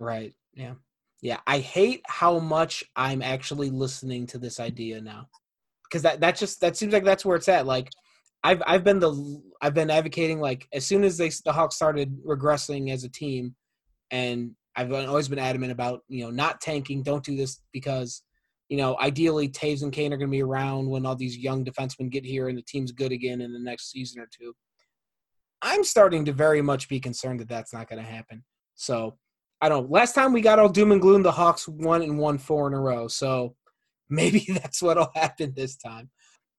[0.00, 0.34] Right.
[0.54, 0.74] Yeah.
[1.20, 1.38] Yeah.
[1.46, 5.28] I hate how much I'm actually listening to this idea now.
[5.88, 7.66] Because that, that just that seems like that's where it's at.
[7.66, 7.88] Like
[8.44, 12.16] I've I've been the I've been advocating like as soon as they the Hawks started
[12.24, 13.54] regressing as a team,
[14.10, 17.02] and I've always been adamant about you know not tanking.
[17.02, 18.22] Don't do this because
[18.68, 21.64] you know ideally Toews and Kane are going to be around when all these young
[21.64, 24.54] defensemen get here and the team's good again in the next season or two.
[25.60, 28.44] I'm starting to very much be concerned that that's not going to happen.
[28.76, 29.18] So
[29.60, 29.90] I don't.
[29.90, 32.74] Last time we got all doom and gloom, the Hawks won and won four in
[32.74, 33.08] a row.
[33.08, 33.56] So
[34.10, 36.10] maybe that's what'll happen this time.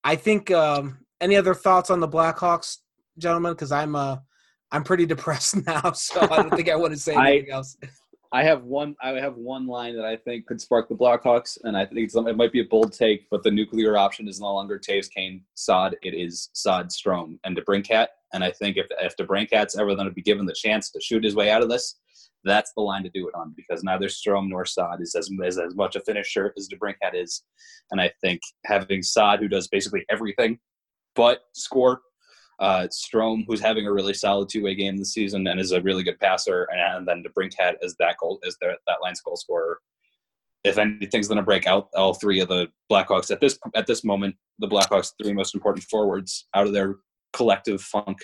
[0.03, 0.51] I think.
[0.51, 2.77] Um, any other thoughts on the Blackhawks,
[3.17, 3.53] gentlemen?
[3.53, 4.17] Because I'm uh,
[4.71, 7.77] I'm pretty depressed now, so I don't think I want to say anything I, else.
[8.31, 8.95] I have one.
[9.01, 12.37] I have one line that I think could spark the Blackhawks, and I think it
[12.37, 15.95] might be a bold take, but the nuclear option is no longer Toews, Kane, Saad.
[16.03, 18.07] It is Saad, Strome, and DeBrincat.
[18.33, 21.23] And I think if if DeBrincat's ever going to be given the chance to shoot
[21.23, 21.95] his way out of this,
[22.43, 25.57] that's the line to do it on because neither Strome nor Saad is as, is
[25.57, 27.43] as much a finisher as DeBrincat is.
[27.91, 30.59] And I think having Saad, who does basically everything
[31.15, 32.01] but score,
[32.59, 35.81] uh, Strome, who's having a really solid two way game this season and is a
[35.81, 39.79] really good passer, and then DeBrincat as that goal as their, that line's goal scorer.
[40.65, 44.03] If anything's going to break out, all three of the Blackhawks at this at this
[44.03, 46.97] moment, the Blackhawks' three most important forwards out of their
[47.31, 48.17] collective funk,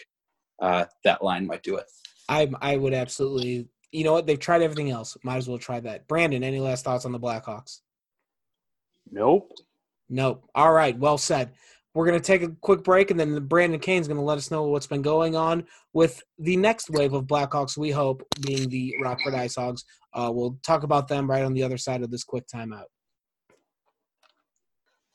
[0.61, 1.85] uh, that line might do it.
[2.27, 4.27] I I would absolutely you know what?
[4.27, 5.17] They've tried everything else.
[5.23, 6.07] Might as well try that.
[6.07, 7.79] Brandon, any last thoughts on the Blackhawks?
[9.09, 9.51] Nope.
[10.09, 10.49] Nope.
[10.53, 10.97] All right.
[10.97, 11.53] Well said.
[11.93, 14.51] We're going to take a quick break, and then Brandon Kane's going to let us
[14.51, 18.93] know what's been going on with the next wave of Blackhawks, we hope, being the
[19.01, 19.85] Rockford Ice Hogs.
[20.13, 22.87] Uh, we'll talk about them right on the other side of this quick timeout.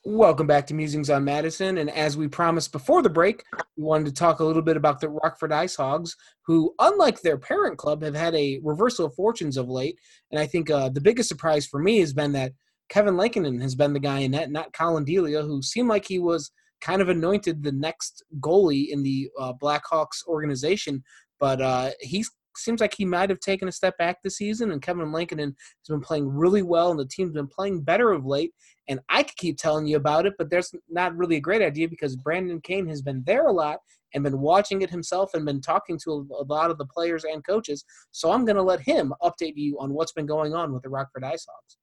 [0.06, 1.76] Welcome back to Musings on Madison.
[1.76, 3.44] And as we promised before the break,
[3.76, 7.36] we wanted to talk a little bit about the Rockford Ice Hogs, who, unlike their
[7.36, 9.98] parent club, have had a reversal of fortunes of late.
[10.30, 12.52] And I think uh, the biggest surprise for me has been that
[12.88, 16.18] Kevin Lankinen has been the guy in net, not Collin Delia, who seemed like he
[16.18, 21.04] was kind of anointed the next goalie in the uh, Blackhawks organization.
[21.38, 24.82] But uh, he's seems like he might have taken a step back this season, and
[24.82, 28.52] Kevin Lankinen has been playing really well, and the team's been playing better of late.
[28.88, 31.88] And I could keep telling you about it, but there's not really a great idea
[31.88, 33.78] because Brandon Kane has been there a lot
[34.14, 37.44] and been watching it himself and been talking to a, lot of the players and
[37.44, 37.84] coaches.
[38.10, 40.88] So I'm going to let him update you on what's been going on with the
[40.88, 41.76] Rockford Ice Hogs.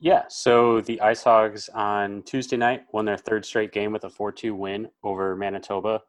[0.00, 4.10] Yeah, so the Ice Hogs on Tuesday night won their third straight game with a
[4.10, 6.02] 4 2 win over Manitoba.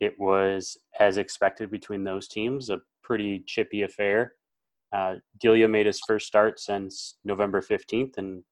[0.00, 4.34] It was, as expected between those teams, a pretty chippy affair.
[4.92, 8.42] Uh, Delia made his first start since November 15th and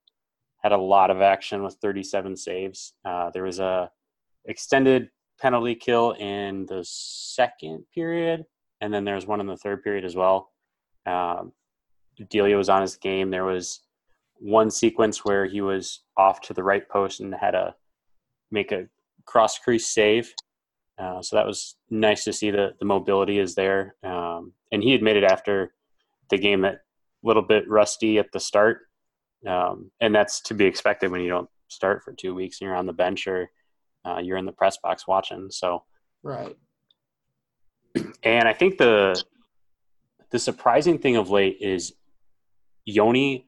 [0.63, 2.95] had a lot of action with 37 saves.
[3.05, 3.91] Uh, there was a
[4.47, 8.45] extended penalty kill in the second period,
[8.81, 10.51] and then there was one in the third period as well.
[11.07, 11.53] Um,
[12.31, 13.31] Delia was on his game.
[13.31, 13.81] There was
[14.37, 17.75] one sequence where he was off to the right post and had to
[18.51, 18.87] make a
[19.27, 20.33] cross crease save
[20.99, 23.97] uh, so that was nice to see that the mobility is there.
[24.03, 25.75] Um, and he admitted after
[26.31, 28.83] the game that a little bit rusty at the start.
[29.47, 32.77] Um, and that's to be expected when you don't start for two weeks and you're
[32.77, 33.51] on the bench or
[34.05, 35.49] uh, you're in the press box watching.
[35.51, 35.85] So,
[36.23, 36.57] right.
[38.23, 39.23] And I think the
[40.31, 41.93] the surprising thing of late is
[42.89, 43.45] Joni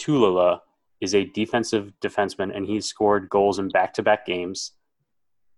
[0.00, 0.60] Tuulola
[1.00, 4.72] is a defensive defenseman, and he's scored goals in back to back games.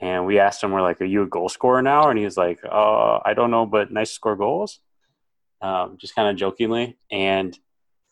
[0.00, 2.10] And we asked him, we're like, are you a goal scorer now?
[2.10, 4.80] And he's like, uh, I don't know, but nice to score goals.
[5.60, 6.98] Um, just kind of jokingly.
[7.10, 7.56] And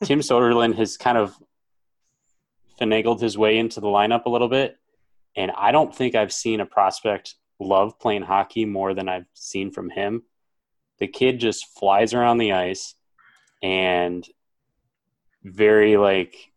[0.04, 1.36] Tim Soderlund has kind of
[2.80, 4.78] finagled his way into the lineup a little bit.
[5.36, 9.70] And I don't think I've seen a prospect love playing hockey more than I've seen
[9.70, 10.22] from him.
[10.98, 12.94] The kid just flies around the ice
[13.62, 14.26] and
[15.42, 16.52] very like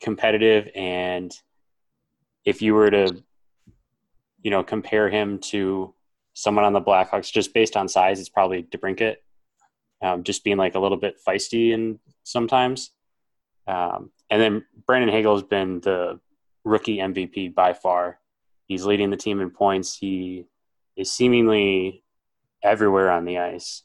[0.00, 1.32] competitive and
[2.44, 3.24] if you were to
[4.46, 5.92] you know, compare him to
[6.34, 9.16] someone on the Blackhawks just based on size, it's probably DeBrincat,
[10.02, 12.92] um, just being like a little bit feisty and sometimes.
[13.66, 16.20] Um, and then Brandon Hagel has been the
[16.62, 18.20] rookie MVP by far.
[18.68, 19.96] He's leading the team in points.
[19.96, 20.46] He
[20.94, 22.04] is seemingly
[22.62, 23.82] everywhere on the ice.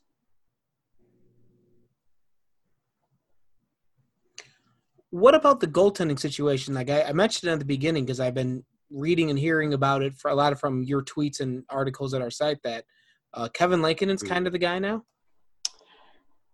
[5.09, 6.75] What about the goaltending situation?
[6.75, 10.15] Like I, I mentioned at the beginning, because I've been reading and hearing about it
[10.15, 12.85] for a lot of from your tweets and articles at our site that
[13.33, 15.03] uh, Kevin Lankinen's kind of the guy now.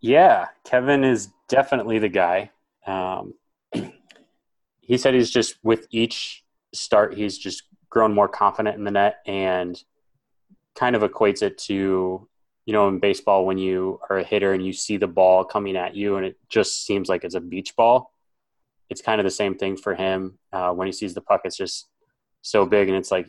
[0.00, 2.50] Yeah, Kevin is definitely the guy.
[2.86, 3.34] Um,
[4.80, 9.16] he said he's just with each start, he's just grown more confident in the net
[9.26, 9.82] and
[10.76, 12.28] kind of equates it to
[12.66, 15.76] you know in baseball when you are a hitter and you see the ball coming
[15.76, 18.12] at you and it just seems like it's a beach ball
[18.90, 21.56] it's kind of the same thing for him uh, when he sees the puck it's
[21.56, 21.88] just
[22.42, 23.28] so big and it's like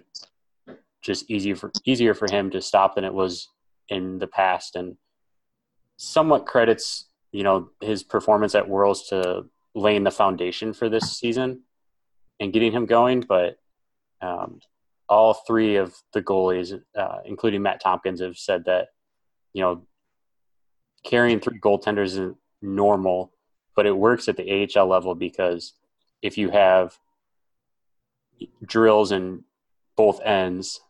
[1.01, 3.49] just easier for easier for him to stop than it was
[3.87, 4.97] in the past, and
[5.97, 9.45] somewhat credits you know his performance at Worlds to
[9.75, 11.61] laying the foundation for this season
[12.39, 13.21] and getting him going.
[13.21, 13.57] But
[14.21, 14.59] um,
[15.07, 18.89] all three of the goalies, uh, including Matt Tompkins, have said that
[19.53, 19.83] you know
[21.03, 23.31] carrying three goaltenders is normal,
[23.75, 25.73] but it works at the AHL level because
[26.21, 26.97] if you have
[28.65, 29.43] drills in
[29.95, 30.81] both ends,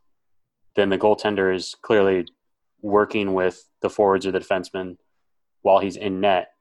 [0.75, 2.27] then the goaltender is clearly
[2.81, 4.97] working with the forwards or the defenseman
[5.61, 6.53] while he's in net.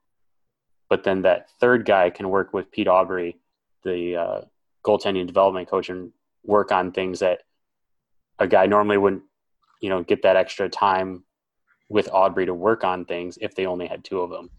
[0.88, 3.36] But then that third guy can work with Pete Aubry,
[3.84, 4.40] the uh,
[4.84, 6.12] goaltending development coach, and
[6.44, 7.40] work on things that
[8.38, 9.22] a guy normally wouldn't,
[9.80, 11.24] you know, get that extra time
[11.88, 14.50] with Aubry to work on things if they only had two of them.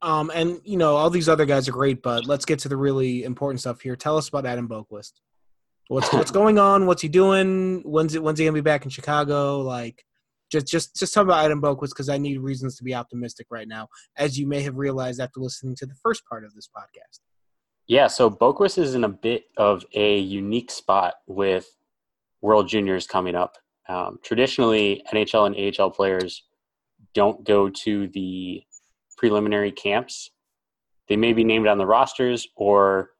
[0.00, 2.76] Um, and you know, all these other guys are great, but let's get to the
[2.76, 3.96] really important stuff here.
[3.96, 5.12] Tell us about Adam Boqvist.
[5.88, 6.86] What's what's going on?
[6.86, 7.82] What's he doing?
[7.84, 9.60] When's it, when's he gonna be back in Chicago?
[9.60, 10.04] Like,
[10.52, 13.66] just just just talk about Adam Boqvist because I need reasons to be optimistic right
[13.66, 17.20] now, as you may have realized after listening to the first part of this podcast.
[17.88, 21.66] Yeah, so Boqvist is in a bit of a unique spot with
[22.42, 23.56] World Juniors coming up.
[23.88, 26.44] Um, traditionally, NHL and AHL players
[27.14, 28.62] don't go to the
[29.18, 30.30] preliminary camps.
[31.08, 33.10] They may be named on the rosters, or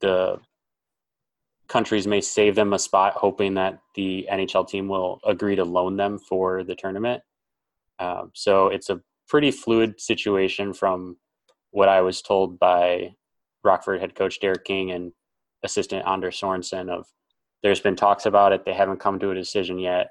[0.00, 0.38] the
[1.68, 5.96] countries may save them a spot, hoping that the NHL team will agree to loan
[5.96, 7.22] them for the tournament.
[7.98, 11.16] Um, so it's a pretty fluid situation from
[11.70, 13.14] what I was told by
[13.62, 15.12] Rockford head coach Derek King and
[15.62, 17.06] assistant Anders Sorensen of
[17.62, 18.64] there's been talks about it.
[18.64, 20.10] They haven't come to a decision yet.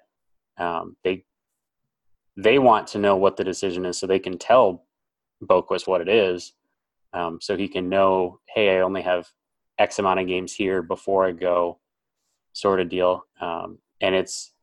[0.58, 1.24] Um, they
[2.38, 4.86] they want to know what the decision is so they can tell
[5.44, 6.54] Boqvist what it is,
[7.14, 9.28] um, so he can know, hey, I only have
[9.80, 11.80] X amount of games here before I go,
[12.54, 13.26] sort of deal.
[13.42, 14.54] Um, and it's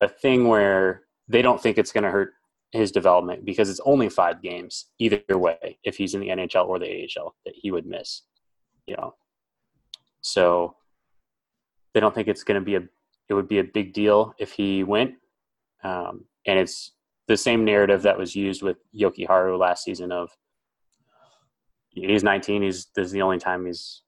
[0.00, 2.34] a thing where they don't think it's going to hurt
[2.72, 6.78] his development because it's only five games either way if he's in the NHL or
[6.78, 8.22] the AHL that he would miss,
[8.86, 9.14] you know.
[10.20, 10.76] So
[11.94, 12.82] they don't think it's going to be a
[13.28, 15.14] it would be a big deal if he went,
[15.84, 16.92] um, and it's
[17.28, 20.30] the same narrative that was used with Jokiharju last season of
[21.90, 24.02] he's 19 he's this is the only time he's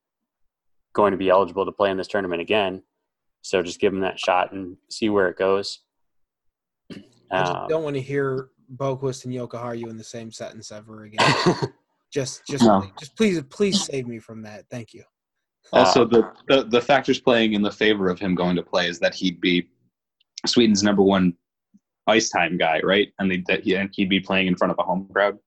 [0.92, 2.82] going to be eligible to play in this tournament again
[3.42, 5.80] so just give him that shot and see where it goes
[7.32, 11.04] I just um, don't want to hear Boqvist and Jokiharju in the same sentence ever
[11.04, 11.24] again.
[12.12, 12.80] just, just, no.
[12.80, 14.64] please, just please, please save me from that.
[14.70, 15.04] Thank you.
[15.72, 18.98] Also, the, the the factors playing in the favor of him going to play is
[18.98, 19.68] that he'd be
[20.44, 21.34] Sweden's number one
[22.10, 23.12] ice time guy, right?
[23.18, 25.38] And they, that he, and he'd be playing in front of a home crowd.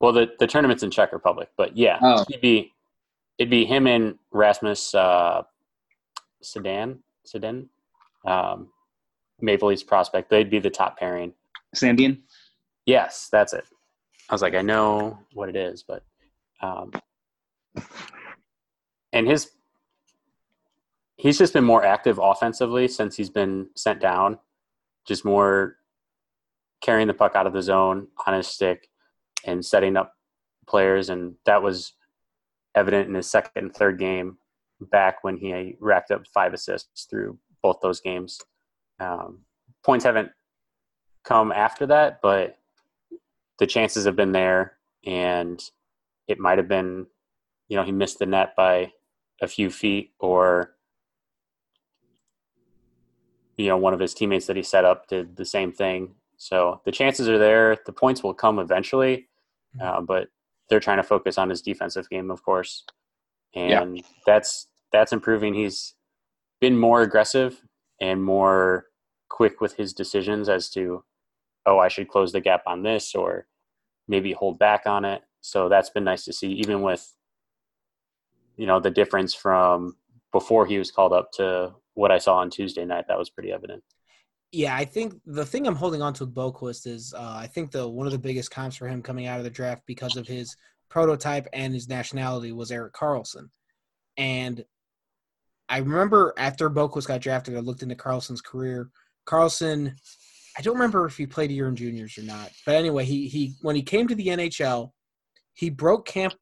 [0.00, 2.24] Well, the the tournament's in Czech Republic, but yeah, oh.
[2.28, 2.72] he'd be
[3.38, 5.42] it'd be him and Rasmus uh,
[6.42, 7.68] Sedan Sedan
[8.26, 8.68] um,
[9.40, 10.30] Maple Leafs prospect.
[10.30, 11.32] They'd be the top pairing.
[11.74, 12.20] Sandin.
[12.84, 13.64] Yes, that's it.
[14.28, 16.02] I was like, I know what it is, but
[16.60, 16.92] um,
[19.12, 19.50] and his
[21.16, 24.38] he's just been more active offensively since he's been sent down.
[25.06, 25.76] Just more
[26.80, 28.88] carrying the puck out of the zone on his stick
[29.46, 30.14] and setting up
[30.66, 31.92] players, and that was
[32.74, 34.38] evident in his second and third game
[34.80, 38.40] back when he racked up five assists through both those games.
[39.00, 39.40] Um,
[39.84, 40.30] points haven't
[41.24, 42.58] come after that, but
[43.58, 45.62] the chances have been there, and
[46.26, 47.06] it might have been,
[47.68, 48.92] you know, he missed the net by
[49.40, 50.74] a few feet, or
[53.62, 56.14] you know, one of his teammates that he set up did the same thing.
[56.36, 57.78] So the chances are there.
[57.86, 59.28] The points will come eventually,
[59.76, 59.86] mm-hmm.
[59.86, 60.28] uh, but
[60.68, 62.84] they're trying to focus on his defensive game, of course,
[63.54, 64.02] and yeah.
[64.26, 65.54] that's that's improving.
[65.54, 65.94] He's
[66.60, 67.62] been more aggressive
[68.00, 68.86] and more
[69.28, 71.04] quick with his decisions as to,
[71.66, 73.46] oh, I should close the gap on this or
[74.08, 75.22] maybe hold back on it.
[75.40, 77.14] So that's been nice to see, even with,
[78.56, 79.96] you know, the difference from
[80.32, 83.06] before he was called up to what I saw on Tuesday night.
[83.08, 83.82] That was pretty evident.
[84.52, 87.70] Yeah, I think the thing I'm holding on to with Boqvist is uh, I think
[87.70, 90.26] the one of the biggest comps for him coming out of the draft because of
[90.26, 90.56] his
[90.90, 93.48] prototype and his nationality was Erik Karlsson.
[94.18, 94.62] And
[95.70, 98.90] I remember after Boqvist got drafted, I looked into Karlsson's career.
[99.26, 99.94] Karlsson,
[100.58, 103.28] I don't remember if he played a year in juniors or not, but anyway, he
[103.28, 104.90] he when he came to the NHL,
[105.54, 106.34] he broke camp.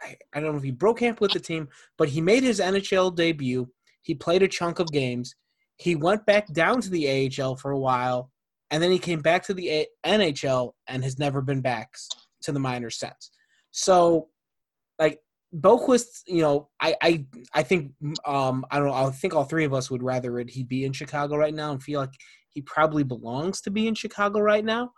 [0.00, 2.58] I, I don't know if he broke camp with the team, but he made his
[2.58, 3.68] NHL debut.
[4.04, 5.34] He played a chunk of games.
[5.76, 8.30] He went back down to the AHL for a while,
[8.70, 11.88] and then he came back to the a- NHL and has never been back
[12.42, 13.30] to the minors since.
[13.72, 14.28] So,
[14.98, 15.18] like
[15.54, 17.92] Boqvist, you know, I, I, I think,
[18.26, 18.94] um, I don't know.
[18.94, 21.72] I think all three of us would rather it he be in Chicago right now
[21.72, 22.14] and feel like
[22.50, 24.92] he probably belongs to be in Chicago right now.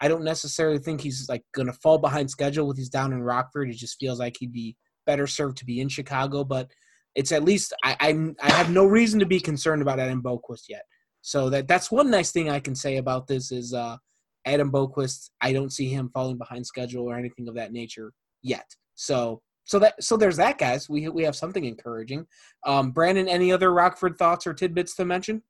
[0.00, 3.22] I don't necessarily think he's like going to fall behind schedule with he's down in
[3.22, 3.70] Rockford.
[3.70, 4.76] It just feels like he'd be
[5.06, 6.70] better served to be in Chicago, but
[7.14, 10.64] it's at least I, I'm I have no reason to be concerned about Adam Boqvist
[10.68, 10.84] yet.
[11.20, 13.96] So that that's one nice thing I can say about this is uh,
[14.44, 15.30] Adam Boqvist.
[15.40, 18.12] I don't see him falling behind schedule or anything of that nature
[18.42, 18.66] yet.
[18.94, 20.88] So so that so there's that, guys.
[20.88, 22.26] We we have something encouraging.
[22.64, 25.42] Um, Brandon, any other Rockford thoughts or tidbits to mention?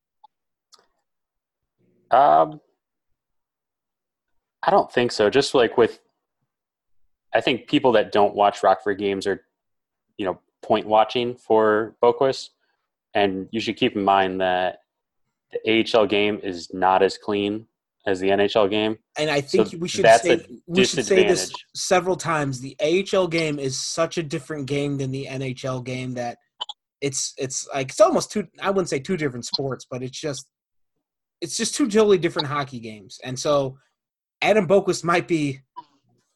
[2.11, 2.61] Um,
[4.63, 5.29] I don't think so.
[5.31, 5.99] Just like with,
[7.35, 9.45] I think people that don't watch Rockford games are,
[10.17, 12.51] you know, point watching for Boqvist,
[13.15, 14.81] and you should keep in mind that
[15.53, 17.67] the AHL game is not as clean
[18.07, 18.99] as the NHL game.
[19.17, 22.61] And I think So we should say we should say this several times.
[22.61, 26.39] The AHL game is such a different game than the NHL game that
[27.01, 28.47] it's it's like it's almost two.
[28.61, 30.47] I wouldn't say two different sports, but it's just
[31.41, 33.21] it's just two totally different hockey games.
[33.23, 33.79] And so
[34.43, 35.61] Adam Boqvist might be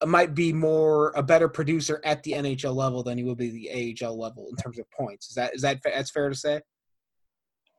[0.07, 3.97] might be more a better producer at the NHL level than he would be the
[4.05, 5.29] AHL level in terms of points.
[5.29, 6.61] Is that is that that's fair to say?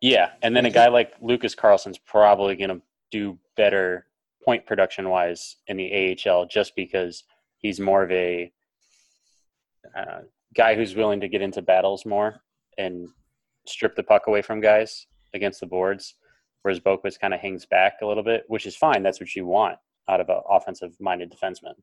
[0.02, 4.06] Yeah, and then a guy like Lucas Carlsson's probably going to do better
[4.44, 7.24] point production wise in the AHL just because
[7.58, 8.52] he's more of a
[9.98, 10.20] uh,
[10.56, 12.42] guy who's willing to get into battles more
[12.78, 13.10] and
[13.66, 16.16] strip the puck away from guys against the boards,
[16.62, 19.04] whereas Boqvist kind of hangs back a little bit, which is fine.
[19.04, 21.74] That's what you want out of an offensive minded defenseman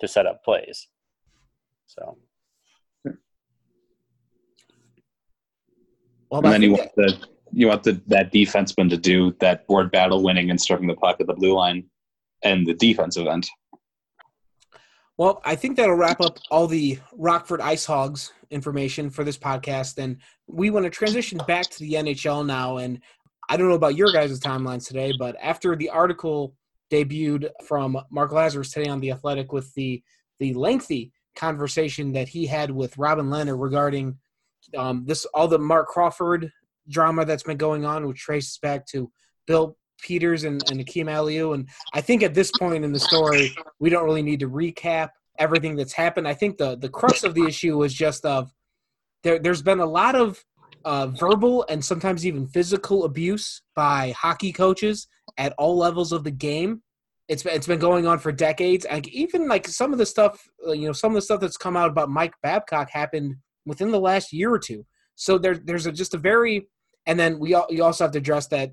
[0.00, 0.88] to set up plays.
[1.86, 2.16] So
[6.30, 9.90] Well, and then you want the you want the that defenseman to do that board
[9.90, 11.84] battle winning and stripping the puck at the blue line
[12.42, 13.48] and the defensive end.
[15.18, 19.98] Well, I think that'll wrap up all the Rockford Ice Hogs information for this podcast.
[19.98, 22.78] And we want to transition back to the NHL now.
[22.78, 23.00] And
[23.48, 26.54] I don't know about your guys' timelines today, but after the article
[26.90, 30.02] debuted from Mark Lazerus today on The Athletic with the,
[30.38, 34.18] the lengthy conversation that he had with Robin Lehner regarding
[34.76, 36.52] um, this all the Marc Crawford
[36.88, 39.10] drama that's been going on, which traces back to
[39.46, 41.54] Bill Peters and, and Akeem Aliu.
[41.54, 45.10] And I think at this point in the story, we don't really need to recap
[45.38, 46.28] everything that's happened.
[46.28, 48.52] I think the the crux of the issue was just of
[49.22, 49.38] there.
[49.38, 50.42] There's been a lot of
[50.84, 55.08] uh, verbal and sometimes even physical abuse by hockey coaches
[55.38, 56.82] at all levels of the game.
[57.28, 58.84] It's been, it's been going on for decades.
[58.84, 61.56] And even like some of the stuff, uh, you know, some of the stuff that's
[61.56, 64.84] come out about Mike Babcock happened within the last year or two.
[65.14, 66.68] So there, there's just a very,
[67.06, 68.72] and then we al- you also have to address that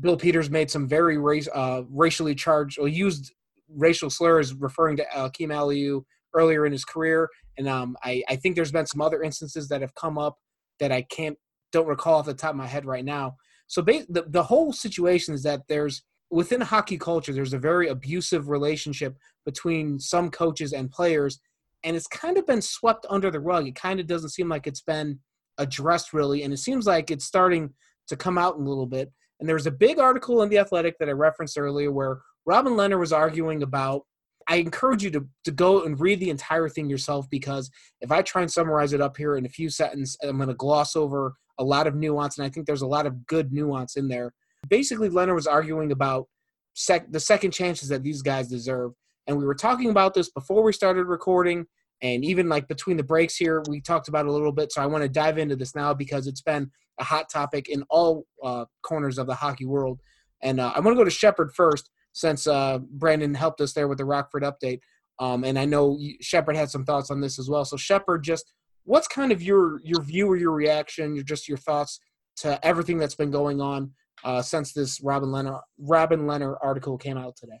[0.00, 3.32] Bill Peters made some very race, uh, racially charged or used
[3.68, 6.02] racial slurs referring to uh, Aliu
[6.34, 7.28] earlier in his career.
[7.58, 10.38] And um, I, I think there's been some other instances that have come up
[10.80, 11.36] that I can't
[11.72, 13.36] don't recall off the top of my head right now.
[13.66, 17.88] So ba- the the whole situation is that there's within hockey culture there's a very
[17.88, 21.40] abusive relationship between some coaches and players,
[21.84, 23.66] and it's kind of been swept under the rug.
[23.66, 25.20] It kind of doesn't seem like it's been
[25.58, 27.72] addressed really, and it seems like it's starting
[28.08, 29.12] to come out a little bit.
[29.38, 32.74] And there was a big article in the Athletic that I referenced earlier where Robin
[32.74, 34.02] Lehner was arguing about.
[34.50, 37.70] I encourage you to, to go and read the entire thing yourself because
[38.00, 40.54] if I try and summarize it up here in a few sentences, I'm going to
[40.54, 43.96] gloss over a lot of nuance, and I think there's a lot of good nuance
[43.96, 44.32] in there.
[44.68, 46.26] Basically, Lehner was arguing about
[46.74, 48.90] sec- the second chances that these guys deserve,
[49.28, 51.64] and we were talking about this before we started recording,
[52.02, 54.72] and even like between the breaks here, we talked about a little bit.
[54.72, 57.84] So I want to dive into this now because it's been a hot topic in
[57.88, 60.00] all uh, corners of the hockey world.
[60.42, 63.88] And uh, I want to go to Shepard first, since uh, Brandon helped us there
[63.88, 64.80] with the Rockford update.
[65.18, 67.64] Um, and I know Shepard had some thoughts on this as well.
[67.64, 68.52] So Shepard, just
[68.84, 72.00] what's kind of your your view or your reaction, your just your thoughts
[72.38, 73.92] to everything that's been going on
[74.24, 77.60] uh, since this Robin Lehner Robin Lehner article came out today?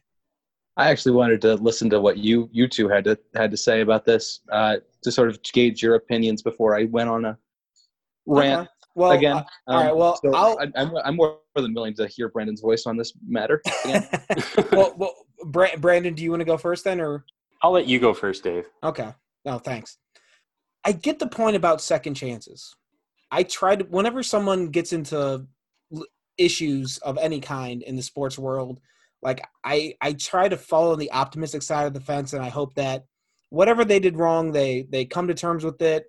[0.76, 3.82] I actually wanted to listen to what you you two had to had to say
[3.82, 7.38] about this uh, to sort of gauge your opinions before I went on a
[8.26, 8.70] rant Okay.
[8.94, 9.36] Well, again.
[9.36, 12.60] uh, all right, well, so I'll- I, I'm I'm more than willing to hear Brandon's
[12.60, 13.62] voice on this matter.
[13.84, 14.08] Again.
[14.72, 15.14] well, well,
[15.44, 17.24] Bra- Brandon, do you want to go first then, or
[17.62, 18.64] I'll let you go first, Dave.
[18.82, 19.12] Okay.
[19.44, 19.98] No, thanks.
[20.84, 22.74] I get the point about second chances.
[23.30, 25.46] I try to whenever someone gets into
[26.38, 28.80] issues of any kind in the sports world,
[29.22, 32.74] like I I try to follow the optimistic side of the fence and I hope
[32.74, 33.04] that
[33.50, 36.04] whatever they did wrong, they they come to terms with it,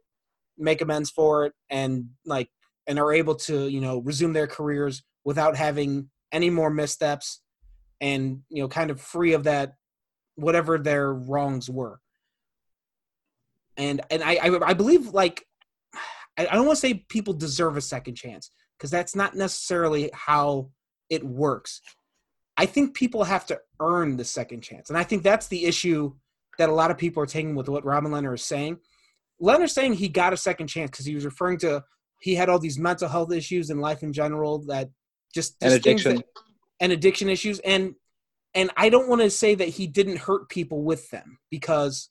[0.57, 2.49] make amends for it and like
[2.87, 7.41] and are able to, you know, resume their careers without having any more missteps
[7.99, 9.73] and, you know, kind of free of that
[10.35, 11.99] whatever their wrongs were
[13.77, 15.45] and and I I, believe like
[16.37, 20.69] I, don't want to say people deserve a second chance because that's not necessarily how
[21.09, 21.81] it works.
[22.57, 26.13] I think people have to earn the second chance, and I think that's the issue
[26.57, 28.77] that a lot of people are taking with what Robin Lehner is saying.
[29.41, 31.83] Lehner's saying he got a second chance because he was referring to
[32.21, 34.89] he had all these mental health issues in life in general that
[35.33, 36.15] just, And just things addiction.
[36.17, 36.43] that-
[36.79, 37.93] and addiction issues and
[38.53, 42.09] and I don't want to say that he didn't hurt people with them because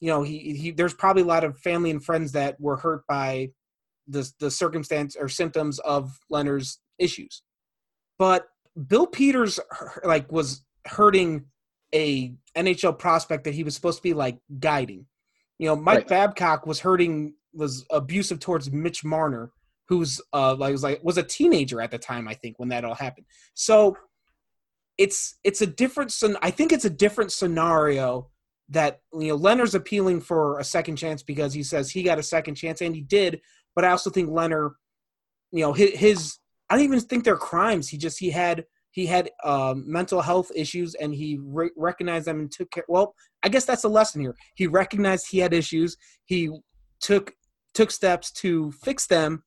[0.00, 3.06] you know he, he there's probably a lot of family and friends that were hurt
[3.08, 3.50] by
[4.06, 7.42] the the circumstance or symptoms of Lehner's issues.
[8.18, 8.46] But
[8.88, 9.58] Bill Peters
[10.04, 11.46] like was hurting
[11.94, 15.06] a NHL prospect that he was supposed to be like guiding.
[15.58, 16.08] You know, Mike Right.
[16.08, 19.50] Babcock was hurting was abusive towards Mitch Marner,
[19.88, 22.84] who's uh like was like was a teenager at the time I think when that
[22.84, 23.26] all happened.
[23.54, 23.96] So
[24.98, 28.30] it's it's a different I think it's a different scenario
[28.68, 32.22] that you know Lehner's appealing for a second chance because he says he got a
[32.22, 33.40] second chance and he did,
[33.74, 34.70] but I also think Lehner,
[35.52, 36.38] you know, his, his
[36.68, 37.88] I don't even think they're crimes.
[37.88, 42.40] He just he had he had um, mental health issues and he re- recognized them
[42.40, 42.84] and took care.
[42.88, 44.36] Well, I guess that's a lesson here.
[44.54, 45.96] He recognized he had issues.
[46.26, 46.50] He
[47.00, 47.32] took
[47.74, 49.44] took steps to fix them,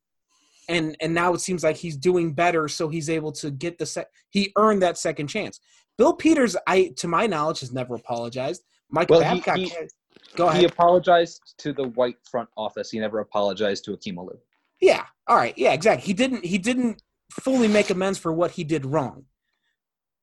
[0.69, 2.67] and and now it seems like he's doing better.
[2.67, 4.07] So he's able to get the sec.
[4.29, 5.59] He earned that second chance.
[5.97, 8.63] Bill Peters, I to my knowledge, has never apologized.
[8.89, 9.93] Mike Well, he- Babcock, he- has-
[10.35, 12.89] go He apologized to the white front office.
[12.91, 14.37] He never apologized to Akeem Aliu.
[14.81, 15.05] Yeah.
[15.27, 15.55] All right.
[15.57, 15.73] Yeah.
[15.73, 16.05] Exactly.
[16.05, 16.43] He didn't.
[16.45, 17.01] He didn't
[17.31, 19.25] fully make amends for what he did wrong.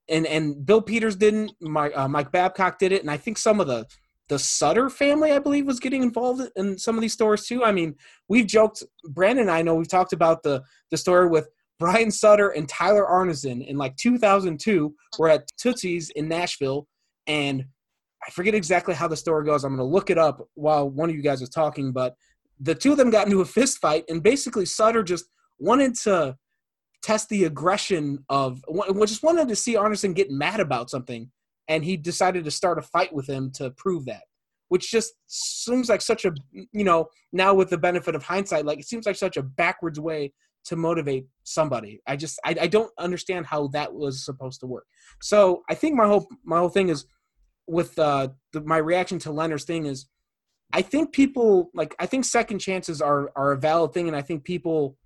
[0.09, 1.51] And and Bill Peters didn't.
[1.61, 3.85] Mike uh, Mike Babcock did it, and I think some of the
[4.31, 7.65] the Sutter family, I believe, was getting involved in some of these stories too.
[7.65, 7.95] I mean,
[8.29, 8.81] we've joked.
[9.09, 13.05] Brandon and I know we've talked about the the story with Brian Sutter and Tyler
[13.05, 14.95] Arnason in like 2002.
[15.19, 16.87] We're at Tootsie's in Nashville,
[17.27, 17.65] and
[18.25, 19.65] I forget exactly how the story goes.
[19.65, 22.15] I'm going to look it up while one of you guys is talking, but
[22.57, 25.25] the two of them got into a fist fight, and basically Sutter just
[25.59, 26.37] wanted to
[27.03, 28.63] test the aggression of,
[29.05, 31.29] just wanted to see Arnason get mad about something,
[31.71, 34.23] and he decided to start a fight with him to prove that,
[34.67, 38.77] which just seems like such a, you know, now with the benefit of hindsight, like
[38.77, 40.33] it seems like such a backwards way
[40.65, 42.01] to motivate somebody.
[42.05, 44.85] I just, I, I don't understand how that was supposed to work.
[45.21, 47.05] So I think my whole, my whole thing is
[47.67, 50.07] with uh, the, my reaction to Lehner's thing is
[50.73, 54.21] I think people like I think second chances are are a valid thing and I
[54.21, 54.97] think people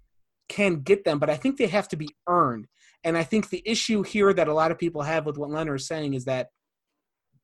[0.48, 2.68] can get them, but I think they have to be earned.
[3.04, 5.76] And I think the issue here that a lot of people have with what Lehner
[5.76, 6.50] is saying is that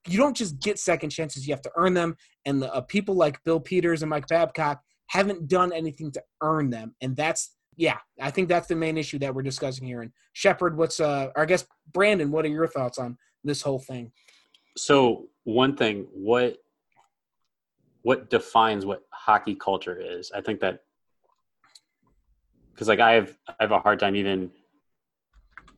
[0.08, 2.16] you don't just get second chances, you have to earn them.
[2.45, 6.70] And the, uh, people like Bill Peters and Mike Babcock haven't done anything to earn
[6.70, 6.95] them.
[7.02, 10.02] And that's, yeah, I think that's the main issue that we're discussing here.
[10.02, 13.80] And Shepard, what's, uh, or I guess, Brandon, what are your thoughts on this whole
[13.80, 14.12] thing?
[14.78, 16.58] So one thing, what
[18.04, 20.32] what defines what hockey culture is?
[20.34, 20.80] I think that
[22.74, 24.52] because like I have I have a hard time even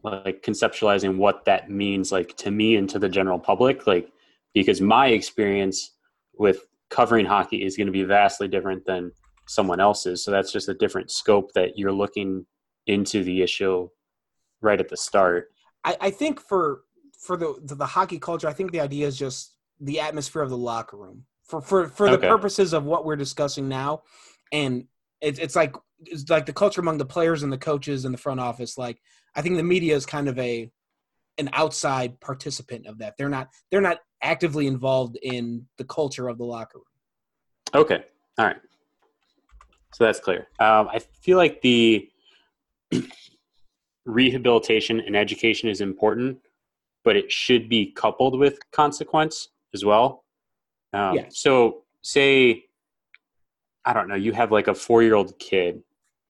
[0.03, 4.11] like conceptualizing what that means like to me and to the general public like
[4.53, 5.95] because my experience
[6.35, 9.11] with covering hockey is going to be vastly different than
[9.47, 10.23] someone else's.
[10.23, 12.45] So that's just a different scope that you're looking
[12.87, 13.89] into the issue
[14.61, 15.51] right at the start.
[15.83, 16.83] I, I think for
[17.19, 20.49] for the, the the hockey culture, I think the idea is just the atmosphere of
[20.49, 21.25] the locker room.
[21.43, 22.27] For for for the Okay.
[22.27, 24.03] purposes of what we're discussing now,
[24.51, 24.85] and
[25.19, 25.75] it's it's like
[26.07, 28.77] it's like the culture among the players and the coaches and the front office.
[28.77, 29.01] Like
[29.35, 30.69] I think the media is kind of a
[31.37, 33.15] an outside participant of that.
[33.17, 37.81] They're not they're not actively involved in the culture of the locker room.
[37.83, 38.03] Okay.
[38.37, 38.57] All right.
[39.93, 40.47] So that's clear.
[40.59, 42.09] Um, I feel like the
[44.05, 46.39] rehabilitation and education is important,
[47.03, 50.23] but it should be coupled with consequence as well.
[50.93, 51.39] Um, Yes.
[51.39, 52.65] So, say,
[53.85, 55.83] I don't know, you have like a four year old kid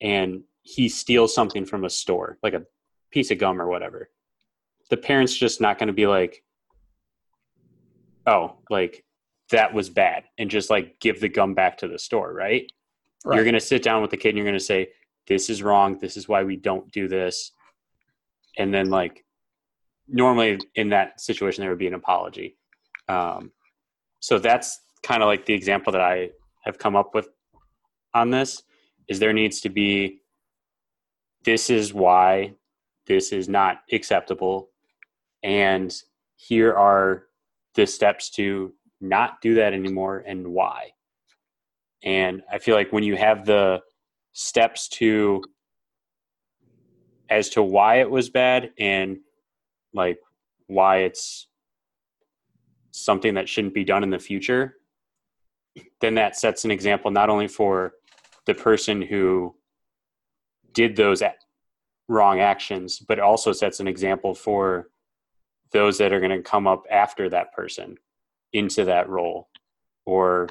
[0.04, 2.62] and he steals something from a store, like a
[3.10, 4.10] piece of gum or whatever.
[4.90, 6.44] The parent's just not going to be like,
[8.26, 9.04] oh, like
[9.50, 12.70] that was bad and just like give the gum back to the store, right?
[13.24, 13.36] Right.
[13.36, 14.90] You're going to sit down with the kid and you're going to say,
[15.26, 15.98] this is wrong.
[15.98, 17.52] This is why we don't do this.
[18.58, 19.24] And then, like,
[20.06, 22.58] normally in that situation, there would be an apology.
[23.08, 23.52] Um,
[24.20, 26.30] so that's kind of like the example that I
[26.64, 27.28] have come up with
[28.12, 28.62] on this
[29.08, 30.20] is there needs to be
[31.44, 32.54] this is why
[33.06, 34.70] this is not acceptable.
[35.42, 35.94] And
[36.36, 37.24] here are
[37.74, 40.92] the steps to not do that anymore and why.
[42.02, 43.80] And i feel like when you have the
[44.32, 45.42] steps to
[47.30, 49.18] as to why it was bad and
[49.94, 50.18] like
[50.66, 51.46] why it's
[52.90, 54.76] something that shouldn't be done in the future
[56.00, 57.94] then that sets an example not only for
[58.46, 59.54] the person who
[60.72, 61.22] did those
[62.08, 64.90] wrong actions, but also sets an example for
[65.72, 67.96] those that are going to come up after that person
[68.52, 69.48] into that role
[70.06, 70.48] or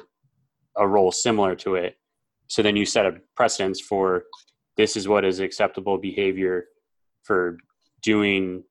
[0.76, 1.96] a role similar to it.
[2.48, 4.24] So then you set a precedence for
[4.76, 6.66] this is what is acceptable behavior
[7.22, 7.58] for
[8.02, 8.64] doing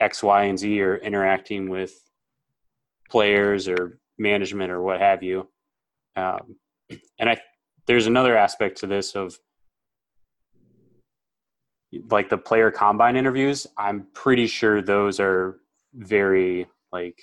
[0.00, 1.92] X, Y, and Z or interacting with
[3.08, 5.48] players or management or what have you.
[6.16, 6.56] Um,
[7.18, 7.40] and I,
[7.86, 9.38] there's another aspect to this of
[12.10, 13.66] like the player combine interviews.
[13.76, 15.58] I'm pretty sure those are
[15.94, 17.18] very like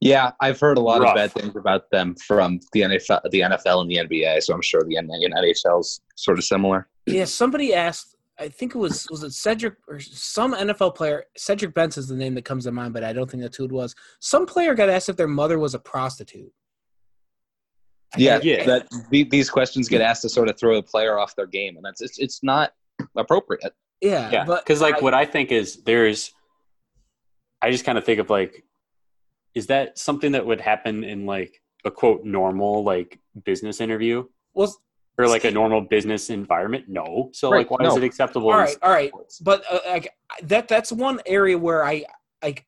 [0.00, 1.10] Yeah, I've heard a lot Rough.
[1.10, 4.42] of bad things about them from the NFL, the NFL and the NBA.
[4.42, 6.88] So I'm sure the NHL's sort of similar.
[7.06, 8.16] Yeah, somebody asked.
[8.38, 11.24] I think it was was it Cedric or some NFL player.
[11.36, 13.64] Cedric Benz is the name that comes to mind, but I don't think that's who
[13.66, 13.94] it was.
[14.20, 16.52] Some player got asked if their mother was a prostitute.
[18.16, 18.64] Yeah, Yeah.
[18.64, 21.76] That the, these questions get asked to sort of throw a player off their game,
[21.76, 22.72] and that's it's, it's not
[23.16, 23.74] appropriate.
[24.00, 26.32] Yeah, yeah because like I- what i think is there's
[27.62, 28.64] i just kind of think of like
[29.54, 34.76] is that something that would happen in like a quote normal like business interview Well,
[35.16, 38.58] or like a normal business environment no so Right, like why is it acceptable All
[38.58, 39.08] right, all right.
[39.08, 39.38] sports?
[39.38, 40.12] But uh, like
[40.42, 42.04] that that's one area where I
[42.42, 42.66] like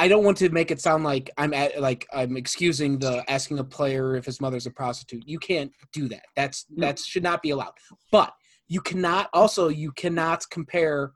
[0.00, 3.58] I don't want to make it sound like I'm at like I'm excusing the asking
[3.58, 5.24] a player if his mother's a prostitute.
[5.26, 6.22] You can't do that.
[6.36, 7.72] That's that should not be allowed.
[8.12, 8.32] But
[8.68, 11.12] you cannot also you cannot compare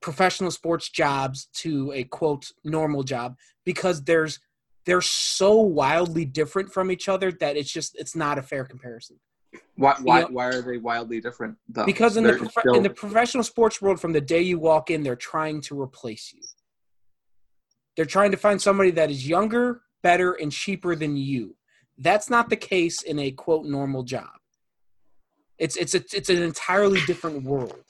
[0.00, 4.38] professional sports jobs to a quote normal job because there's
[4.84, 9.18] they're so wildly different from each other that it's just it's not a fair comparison.
[9.76, 10.26] Why why, Yeah.
[10.30, 11.56] why are they wildly different?
[11.68, 11.86] Though?
[11.86, 14.58] Because in the They're prof- still- in the professional sports world, from the day you
[14.58, 16.42] walk in, they're trying to replace you.
[17.96, 21.56] They're trying to find somebody that is younger, better, and cheaper than you.
[21.98, 24.30] That's not the case in a quote normal job.
[25.58, 27.84] It's it's a, it's an entirely different world,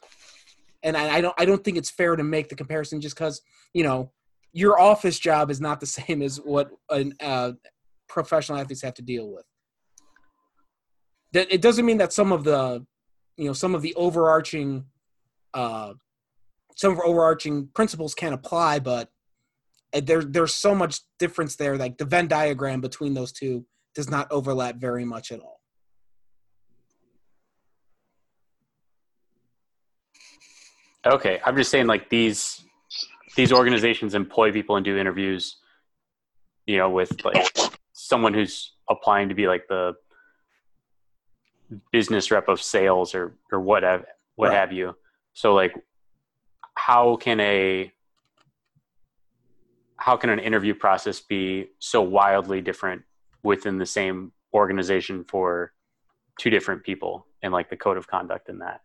[0.83, 3.41] and I, I don't I don't think it's fair to make the comparison just because
[3.73, 4.11] you know
[4.53, 7.53] your office job is not the same as what an uh,
[8.09, 9.45] professional athletes have to deal with.
[11.33, 12.85] That it doesn't mean that some of the
[13.37, 14.85] you know some of the overarching
[15.55, 15.95] uh
[16.77, 19.11] some of overarching principles can't apply but
[20.01, 21.77] there there's so much difference there.
[21.77, 25.61] Like the venn diagram between those two does not overlap very much at all.
[31.05, 32.65] Okay i'm just saying like these
[33.37, 35.57] these organizations employ people and do interviews
[36.67, 37.53] you know with like
[37.93, 39.95] someone who's applying to be like the
[41.91, 44.59] business rep of sales or or whatever what Right.
[44.59, 44.95] have you.
[45.35, 45.75] So like
[46.75, 47.93] how can a
[50.03, 53.03] how can an interview process be so wildly different
[53.45, 55.73] within the same organization for
[56.41, 58.81] two different people and like the code of conduct in that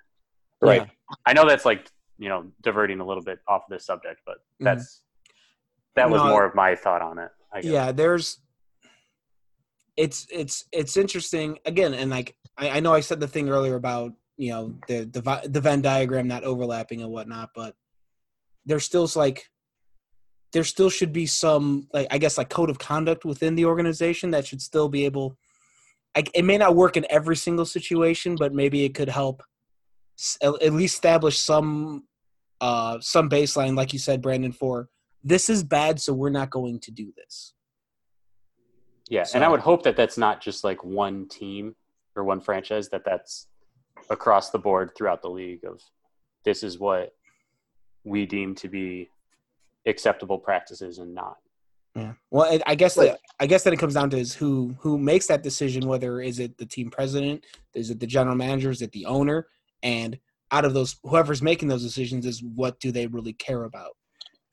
[0.62, 0.82] Right.
[0.82, 0.88] Yeah.
[1.26, 4.38] I know that's like you know diverting a little bit off of this subject, but
[4.60, 5.04] that's
[5.96, 7.30] that was No, more of my thought on it.
[7.54, 7.72] I guess.
[7.72, 8.40] yeah there's
[9.96, 13.76] it's it's it's interesting again and like I, I know i said the thing earlier
[13.76, 17.74] about you know the the, the venn diagram not overlapping and whatnot but
[18.66, 19.50] there's still like
[20.54, 24.32] there still should be some like i guess like code of conduct within the organization
[24.32, 25.38] that should still be able
[26.16, 29.44] like it may not work in every single situation but maybe it could help
[30.42, 32.04] at at least establish some
[32.62, 34.90] uh some baseline like you said brandon for
[35.24, 37.54] this is bad so we're not going to do this
[39.10, 41.76] yeah, and I would hope that that's not just like one team
[42.16, 42.90] or one franchise.
[42.90, 43.48] That that's
[44.10, 45.64] across the board throughout the league.
[45.64, 45.82] Of
[46.44, 47.14] this is what
[48.04, 49.10] we deem to be
[49.88, 51.38] acceptable practices and not.
[51.96, 52.14] Yeah.
[52.30, 54.98] Well, I- I guess that I guess that it comes down to is who who
[55.00, 55.88] makes that decision.
[55.88, 59.48] Whether is it the team president, is it the general manager, is it the owner,
[59.82, 60.20] and
[60.52, 63.98] out of those, whoever's making those decisions is what do they really care about?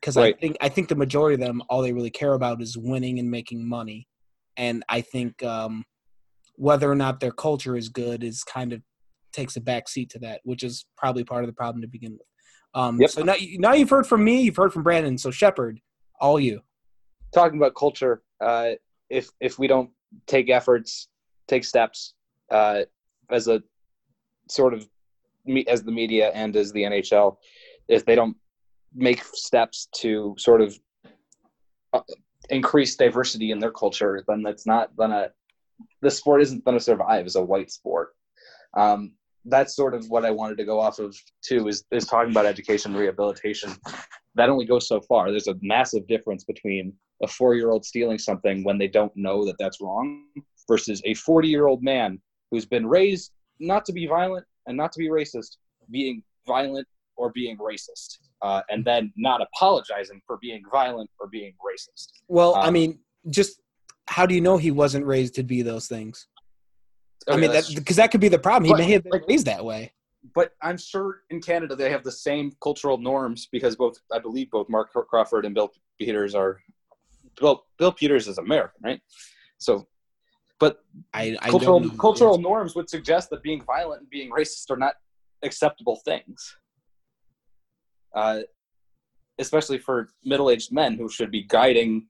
[0.01, 0.35] Because Right.
[0.35, 3.19] I think I think the majority of them, all they really care about is winning
[3.19, 4.09] and making money,
[4.57, 5.85] and I think um,
[6.57, 8.81] whether or not their culture is good is kind of
[9.33, 12.13] takes a back seat to that, which is probably part of the problem to begin
[12.13, 12.27] with.
[12.75, 13.11] Um, Yep.
[13.11, 15.17] So now, now you've heard from me, you've heard from Brandon.
[15.17, 15.81] So Shepard,
[16.21, 16.63] all you.
[17.33, 18.73] talking about culture, uh,
[19.11, 19.91] if if we don't
[20.27, 21.09] take efforts,
[21.47, 22.15] take steps
[22.51, 22.83] uh,
[23.31, 23.63] as a
[24.49, 24.87] sort of
[25.45, 27.37] me, as the media and as the NHL,
[27.89, 28.37] if they don't
[28.95, 30.79] make steps to sort of
[31.93, 32.01] uh,
[32.51, 35.31] increase diversity in their culture, then that's not gonna.
[36.03, 38.15] The sport isn't gonna survive as a white sport.
[38.77, 39.13] Um,
[39.47, 41.69] that's sort of what I wanted to go off of too.
[41.69, 43.71] Is is talking about education and rehabilitation.
[44.37, 45.31] That only goes so far.
[45.31, 46.93] There's a massive difference between
[47.23, 50.25] a four year old stealing something when they don't know that that's wrong
[50.67, 52.21] versus a 40 year old man
[52.51, 55.57] who's been raised not to be violent and not to be racist
[55.91, 56.87] being violent
[57.17, 62.57] or being racist uh, and then not apologizing for being violent or being racist Well,
[62.57, 62.99] I Um, mean,
[63.31, 63.61] just
[64.09, 66.27] how do you know he wasn't raised to be those things?
[67.29, 68.65] I mean, because that could be the problem.
[68.67, 69.93] He But- may have been but- raised that way.
[70.35, 74.51] but I'm sure in Canada they have the same cultural norms because both I believe
[74.51, 76.63] both Marc Crawford and Bill Peters are
[77.39, 79.01] Bill Bill Peters is American, right?
[79.59, 79.87] So,
[80.59, 84.77] but I, I cultural cultural norms would suggest that being violent and being racist are
[84.77, 84.95] not
[85.43, 86.57] acceptable things.
[88.15, 88.43] Uh,
[89.39, 92.07] especially for middle-aged men who should be guiding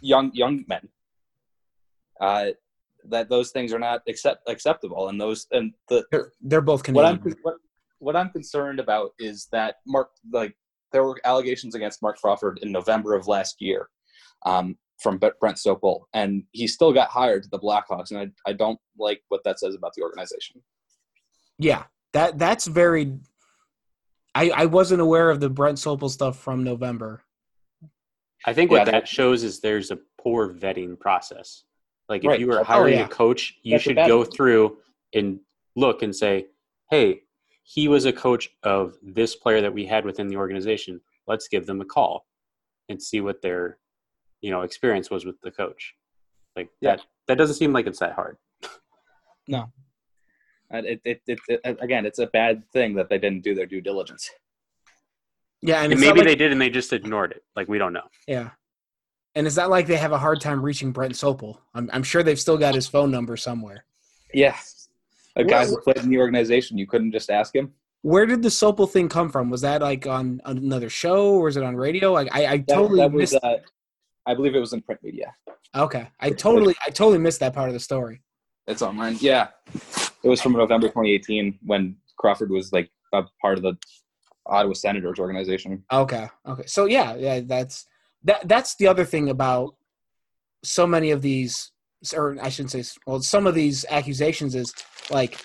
[0.00, 0.88] young young men.
[2.20, 2.50] Uh,
[3.08, 7.04] that those things are not accept acceptable, and those and the They're, they're both what
[7.04, 7.56] I'm what,
[7.98, 10.56] what I'm concerned about is that Mark like
[10.92, 13.88] there were allegations against Marc Crawford in November of last year
[14.44, 18.50] um, from Brent Brent Sopel, and he still got hired to the Blackhawks, and I
[18.50, 20.62] I don't like what that says about the organization.
[21.58, 23.18] Yeah, that that's very.
[24.34, 27.22] I I wasn't aware of the Brent Sopel stuff from November.
[28.44, 31.64] I think what that- that shows is there's a poor vetting process.
[32.12, 33.06] Like if you were Oh, hiring yeah.
[33.06, 34.76] a coach, you That's should go through
[35.14, 35.40] and
[35.76, 36.48] look and say,
[36.90, 37.22] "Hey,
[37.62, 41.00] he was a coach of this player that we had within the organization.
[41.26, 42.26] Let's give them a call
[42.90, 43.78] and see what their,
[44.42, 45.94] you know, experience was with the coach."
[46.54, 46.96] Like Yeah.
[46.96, 47.06] that.
[47.28, 48.36] That doesn't seem like it's that hard.
[50.74, 53.66] And it, it, it, it again, it's a bad thing that they didn't do their
[53.66, 54.30] due diligence.
[55.62, 57.42] Yeah, and, And maybe not they did and they just ignored it.
[57.54, 58.08] Like we don't know.
[58.26, 58.50] yeah,
[59.34, 61.58] and it's not like they have a hard time reaching Brent Sopel.
[61.74, 63.84] I'm I'm sure they've still got his phone number somewhere.
[64.34, 64.56] Yeah,
[65.36, 67.72] a guy who played in the organization, you couldn't just ask him.
[68.02, 69.48] Where did the Sopel thing come from?
[69.48, 72.12] Was that like on another show or was it on radio?
[72.12, 73.44] Like I, I That, totally that was, missed.
[73.44, 73.58] uh,
[74.26, 75.34] I believe it was in print media.
[75.74, 78.22] okay, I totally I totally missed that part of the story.
[78.66, 79.16] It's online.
[79.20, 79.48] Yeah,
[80.22, 83.76] it was from November 2018 when Crawford was like a part of the
[84.46, 85.84] Ottawa Senators organization.
[85.92, 86.28] Okay.
[86.46, 86.62] Okay.
[86.66, 87.86] So yeah, yeah, that's
[88.24, 89.74] that that's the other thing about
[90.64, 91.72] so many of these
[92.16, 94.72] or I shouldn't say well, some of these accusations is
[95.10, 95.38] like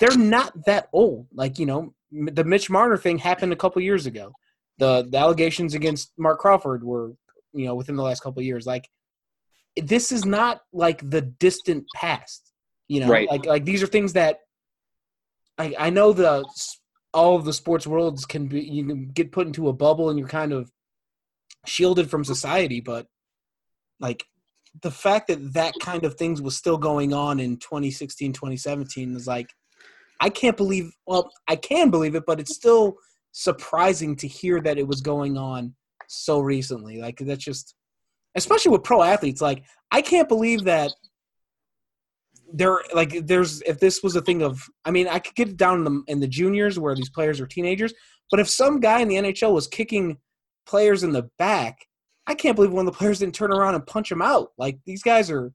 [0.00, 1.26] they're not that old.
[1.34, 4.32] Like, you know, the Mitch Marner thing happened a couple years ago.
[4.78, 7.14] The the allegations against Marc Crawford were,
[7.52, 8.66] you know, within the last couple of years.
[8.66, 8.88] Like
[9.76, 12.52] this is not like the distant past.
[12.88, 13.28] You know, Right.
[13.28, 14.40] like like these are things that
[15.58, 16.44] I I know the
[17.12, 20.18] all of the sports worlds can be you can get put into a bubble and
[20.18, 20.70] you're kind of
[21.68, 23.06] shielded from society but
[24.00, 24.24] like
[24.82, 29.26] the fact that that kind of things was still going on in 2016 2017 is
[29.26, 29.50] like
[30.20, 32.96] i can't believe well i can believe it but it's still
[33.32, 35.74] surprising to hear that it was going on
[36.08, 37.00] so recently.
[37.00, 37.74] Like that's just
[38.34, 40.92] especially with pro athletes like i can't believe that
[42.52, 45.56] there like there's if this was a thing of i mean i could get it
[45.56, 47.92] down in the in the juniors where these players are teenagers
[48.30, 50.18] but if some guy in the nhl was kicking
[50.68, 51.78] players in the back
[52.28, 54.78] i can't believe one of the players didn't turn around and punch him out like
[54.86, 55.52] these guys are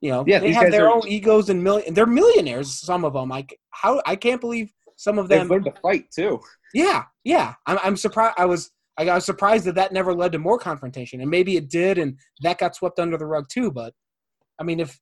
[0.00, 3.12] you know Yeah, they have their are- own egos and million they're millionaires some of
[3.14, 6.38] them like how i can't believe some of They've them learned to fight too.
[6.72, 7.54] yeah, yeah.
[7.66, 8.36] I'm, I'm surprised.
[8.38, 11.68] I was I was surprised that that never led to more confrontation, and maybe it
[11.68, 13.72] did, and that got swept under the rug too.
[13.72, 13.92] But
[14.60, 14.96] I mean, if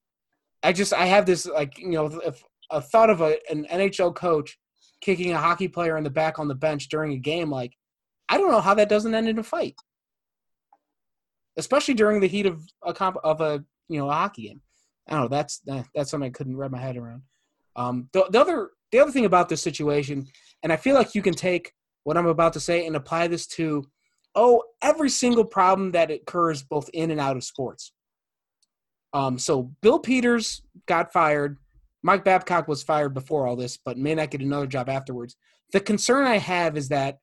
[0.62, 4.14] I just I have this like you know if a thought of a, an NHL
[4.14, 4.57] coach
[5.03, 7.74] kicking a hockey player in the back on the bench during a game, like
[8.29, 9.75] I don't know how that doesn't end in a fight,
[11.57, 14.62] especially during the heat of a comp of a you know a hockey game.
[15.09, 15.29] I don't know.
[15.29, 17.23] That's that, that's something I couldn't wrap my head around.
[17.77, 20.27] Um, the, the other the other thing about this situation,
[20.62, 21.73] and I feel like you can take
[22.05, 23.85] what I'm about to say and apply this to
[24.35, 27.93] oh every single problem that occurs both in and out of sports.
[29.12, 31.59] Um, so Bill Peters got fired.
[32.03, 35.37] Mike Babcock was fired before all this, but may not get another job afterwards.
[35.73, 37.18] The concern I have is that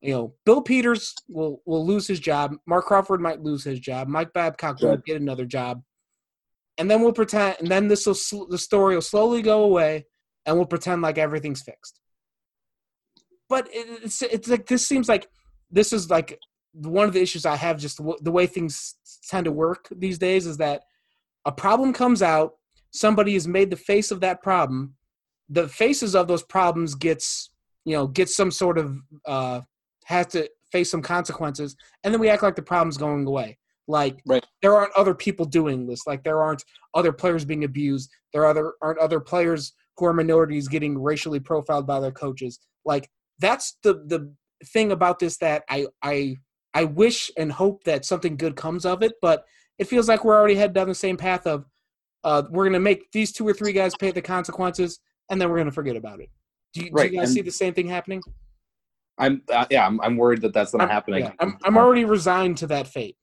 [0.00, 2.54] you know Bill Peters will will lose his job.
[2.66, 4.08] Marc Crawford might lose his job.
[4.08, 5.82] Mike Babcock will get another job,
[6.78, 7.56] and then we'll pretend.
[7.60, 10.06] And then this will sl- the story will slowly go away,
[10.44, 12.00] and we'll pretend like everything's fixed.
[13.48, 15.28] But it, it's it's like this seems like
[15.70, 16.38] this is like
[16.72, 17.78] one of the issues I have.
[17.78, 18.96] Just the, the way things
[19.28, 20.82] tend to work these days is that
[21.46, 22.52] a problem comes out,
[22.90, 24.94] somebody has made the face of that problem.
[25.48, 27.50] The faces of those problems gets
[27.84, 29.60] you know gets some sort of uh,
[30.06, 33.58] has to face some consequences, and then we act like the problem's going away.
[33.88, 34.44] Like Right.
[34.62, 36.06] there aren't other people doing this.
[36.06, 38.10] Like there aren't other players being abused.
[38.32, 42.58] There are other aren't other players who are minorities getting racially profiled by their coaches.
[42.84, 44.32] Like that's the the
[44.72, 46.36] thing about this that I I
[46.74, 49.44] I wish and hope that something good comes of it, but
[49.78, 51.64] it feels like we're already headed down the same path of
[52.24, 54.98] uh, we're going to make these two or three guys pay the consequences,
[55.30, 56.28] and then we're going to forget about it.
[56.74, 58.20] Do you, do you guys and- see the same thing happening?
[59.18, 61.24] I'm uh, yeah, I'm, I'm worried that that's not happening.
[61.24, 63.16] yeah, I'm, I'm already resigned to that fate.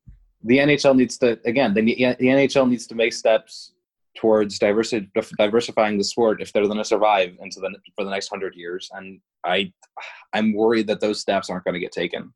[0.43, 1.73] the NHL needs to again.
[1.73, 3.73] The, the NHL needs to make steps
[4.15, 8.29] towards diversi- diversifying the sport if they're going to survive into the for the next
[8.29, 8.89] hundred years.
[8.93, 9.71] And I,
[10.33, 12.33] I'm worried that those steps aren't going to get taken.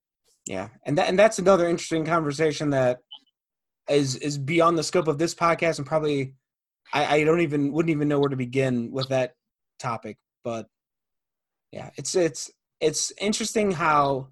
[0.47, 2.99] Yeah, and that and that's another interesting conversation that
[3.89, 6.33] is is beyond the scope of this podcast, and probably
[6.93, 9.33] I, I don't even wouldn't even know where to begin with that
[9.79, 10.17] topic.
[10.43, 10.67] But
[11.71, 12.49] yeah, it's it's
[12.79, 14.27] it's interesting how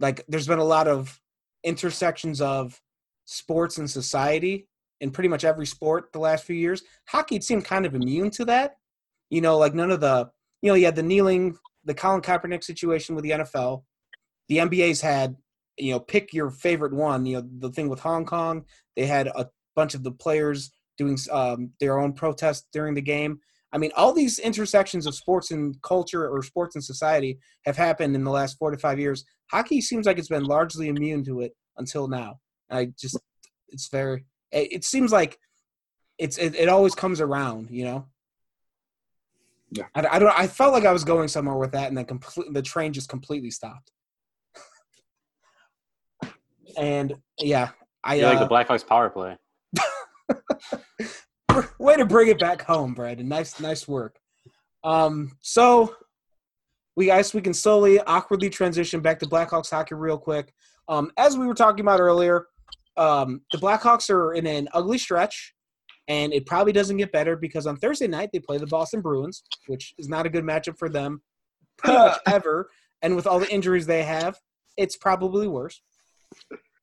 [0.00, 1.20] like there's been a lot of
[1.64, 2.80] intersections of
[3.24, 4.68] sports and society
[5.00, 6.82] in pretty much every sport the last few years.
[7.08, 8.76] Hockey seemed kind of immune to that.
[9.30, 10.30] You know, like none of the
[10.62, 13.82] you know, you had the kneeling, the Colin Kaepernick situation with the NFL
[14.48, 15.36] the NBA's had,
[15.76, 17.26] you know, pick your favorite one.
[17.26, 18.64] You know, the thing with Hong Kong,
[18.96, 23.38] they had a bunch of the players doing um, their own protest during the game.
[23.72, 28.14] I mean, all these intersections of sports and culture or sports and society have happened
[28.14, 29.24] in the last four to five years.
[29.50, 32.38] Hockey seems like it's been largely immune to it until now.
[32.70, 33.18] I just,
[33.68, 35.38] it's very, it, it seems like
[36.18, 38.06] it's, it, it always comes around, you know?
[39.70, 39.84] Yeah.
[39.94, 42.52] I, I don't, I felt like I was going somewhere with that and then complete,
[42.52, 43.92] the train just completely stopped.
[46.76, 47.70] And yeah,
[48.04, 49.36] I You're like uh, the Blackhawks power play.
[51.78, 53.28] way to bring it back home, Brandon.
[53.28, 54.18] Nice, nice work.
[54.84, 55.94] Um, so
[56.96, 60.52] we guys, we can slowly, awkwardly transition back to Blackhawks hockey real quick.
[60.88, 62.46] Um, as we were talking about earlier,
[62.96, 65.54] um, the Blackhawks are in an ugly stretch,
[66.08, 69.42] and it probably doesn't get better because on Thursday night they play the Boston Bruins,
[69.66, 71.22] which is not a good matchup for them
[71.76, 72.68] pretty much ever.
[73.02, 74.36] And with all the injuries they have,
[74.76, 75.80] it's probably worse.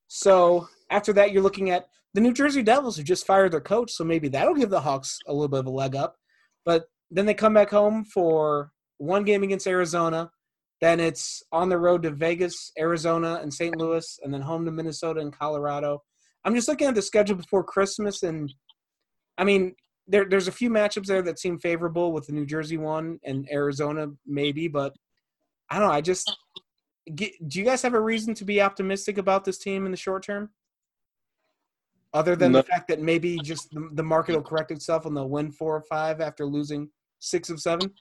[0.07, 3.91] So after that, you're looking at the New Jersey Devils, have just fired their coach,
[3.91, 6.15] so maybe that'll give the Hawks a little bit of a leg up.
[6.63, 10.31] But then they come back home for one game against Arizona.
[10.79, 13.75] Then it's on the road to Vegas, Arizona, and St.
[13.75, 16.01] Louis, and then home to Minnesota and Colorado.
[16.45, 18.53] I'm just looking at the schedule before Christmas, and
[19.37, 19.75] I mean,
[20.07, 23.45] there, there's a few matchups there that seem favorable with the New Jersey one and
[23.51, 24.93] Arizona, maybe, but
[25.69, 25.93] I don't know.
[25.93, 26.33] I just
[27.13, 30.23] do you guys have a reason to be optimistic about this team in the short
[30.23, 30.51] term?
[32.15, 32.59] Other than No.
[32.59, 35.75] the fact that maybe just the, the market will correct itself and they'll win four
[35.75, 36.89] or five after losing
[37.19, 37.91] six of seven?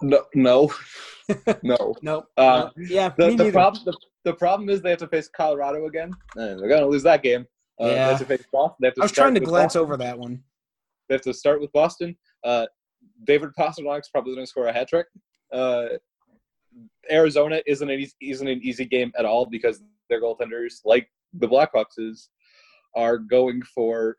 [0.00, 0.72] No, no,
[1.62, 1.96] no.
[2.36, 2.70] Uh, No.
[2.88, 6.60] yeah, The, the problem the, the problem is they have to face Colorado again, and
[6.60, 7.46] they're going to lose that game.
[7.80, 8.08] Uh, They Yeah.
[8.10, 8.76] have to face Boston.
[8.80, 9.82] They have to I was trying to glance Boston.
[9.82, 10.42] over that one.
[11.08, 12.16] They have to start with Boston.
[12.44, 12.66] Uh,
[13.24, 15.06] David Pastrnak's probably going to score a hat trick.
[15.52, 15.88] Uh,
[17.10, 21.48] Arizona isn't an, easy, isn't an easy game at all because their goaltenders, like the
[21.48, 22.28] Blackhawks, is
[22.96, 24.16] are going for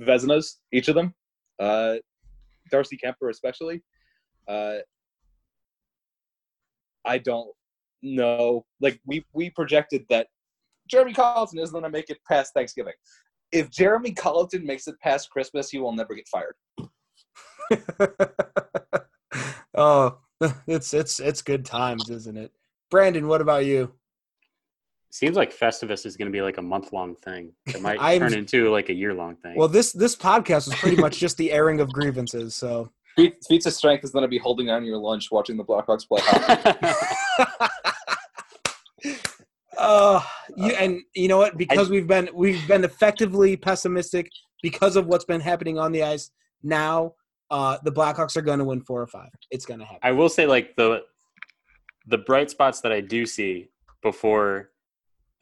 [0.00, 1.14] Vezinas, each of them.
[1.58, 1.96] Uh,
[2.70, 3.82] Darcy Kuemper, especially.
[4.46, 4.76] Uh,
[7.04, 7.50] I don't
[8.02, 8.64] know.
[8.80, 10.28] Like we we projected that
[10.88, 12.94] Jeremy Colliton isn't going to make it past Thanksgiving.
[13.52, 16.54] If Jeremy Colliton makes it past Christmas, he will never get fired.
[19.74, 20.18] oh,
[20.66, 22.52] it's it's it's good times, isn't it?
[22.90, 23.92] Brandon, what about you?
[25.10, 27.52] Seems like Festivus is going to be like a month long thing.
[27.66, 29.56] It might I'm- turn into like a year long thing.
[29.56, 32.54] Well, this this podcast was pretty much just the airing of grievances.
[32.54, 35.64] So Feat- Feats of strength is going to be holding on your lunch watching the
[35.64, 36.88] Blackhawks play hockey.
[39.76, 40.20] Uh,
[40.56, 41.56] you and you know what?
[41.56, 44.28] Because we've been we've been effectively pessimistic
[44.62, 46.30] because of what's been happening on the ice.
[46.62, 47.14] Now,
[47.50, 49.30] uh, the Blackhawks are going to win four or five.
[49.50, 50.00] It's going to happen.
[50.02, 51.02] I will say like the
[52.06, 53.68] the bright spots that I do see
[54.02, 54.70] before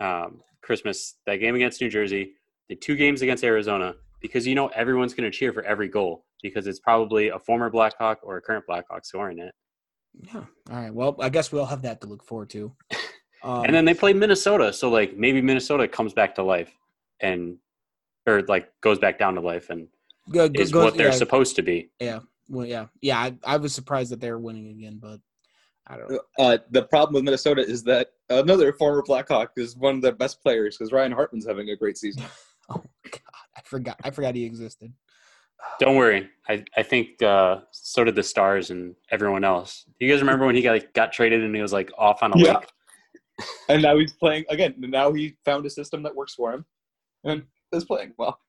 [0.01, 2.33] um, Christmas, that game against New Jersey,
[2.69, 6.25] the two games against Arizona, because you know everyone's going to cheer for every goal
[6.43, 9.55] because it's probably a former Blackhawk or a current Blackhawk scoring it.
[10.23, 10.45] Yeah.
[10.71, 10.93] All right.
[10.93, 12.73] Well, I guess we'll have that to look forward to.
[13.43, 16.73] Um, and then they play Minnesota, so like maybe Minnesota comes back to life
[17.21, 17.57] and
[18.27, 19.89] or like goes back down to life and
[20.31, 21.91] go- go- is goes- what they're yeah, supposed to be.
[22.01, 22.21] Yeah.
[22.49, 23.19] Well, yeah, yeah.
[23.19, 25.21] I, I was surprised that they're winning again, but
[25.89, 26.21] I don't know.
[26.39, 30.43] uh, the problem with Minnesota is that another former Blackhawk is one of their best
[30.43, 32.25] players because Ryan Hartman's having a great season.
[32.69, 32.83] Oh
[33.13, 33.21] God,
[33.57, 33.97] I forgot.
[34.03, 34.93] I forgot he existed.
[35.79, 36.29] Don't worry.
[36.49, 39.85] I, I think uh, so did the Stars and everyone else.
[40.01, 42.33] You guys remember when he got like, got traded and he was like off on
[42.33, 42.55] a Yeah.
[42.55, 42.67] lake?
[43.69, 44.75] And now he's playing again.
[44.79, 46.65] Now he found a system that works for him,
[47.23, 48.41] and is playing well.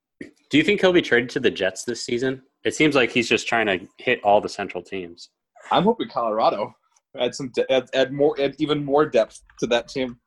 [0.50, 2.42] Do you think he'll be traded to the Jets this season?
[2.64, 5.30] It seems like he's just trying to hit all the central teams.
[5.72, 6.74] I'm hoping Colorado
[7.20, 10.20] add some de- add, add more add even more depth to that team.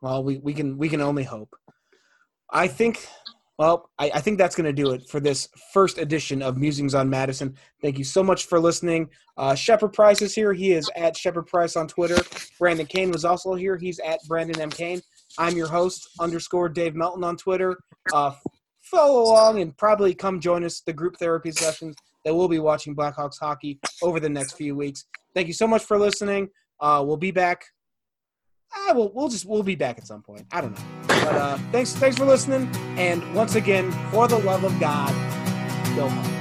[0.00, 1.54] Well, we, we can we can only hope.
[2.50, 3.06] I think
[3.58, 6.94] well, I, I think that's going to do it for this first edition of Musings
[6.94, 7.54] on Madison.
[7.80, 9.08] Thank you so much for listening.
[9.36, 10.52] Uh, Shepard Price is here.
[10.52, 12.20] He is at Shepard Price on Twitter.
[12.58, 13.76] Brandon Kane was also here.
[13.76, 14.70] He's at Brandon M.
[14.70, 15.00] Kane.
[15.38, 17.76] I'm your host, underscore Dave Melton on Twitter.
[18.12, 18.32] Uh,
[18.82, 21.94] follow along and probably come join us the group therapy sessions
[22.24, 25.04] that we'll be watching Blackhawks hockey over the next few weeks.
[25.34, 26.48] Thank you so much for listening.
[26.80, 27.64] Uh, we'll be back.
[28.92, 30.46] We'll, we'll just we'll be back at some point.
[30.52, 30.84] I don't know.
[31.06, 32.68] But uh, thanks thanks for listening.
[32.98, 35.08] And once again, for the love of God,
[35.96, 36.34] go Huns.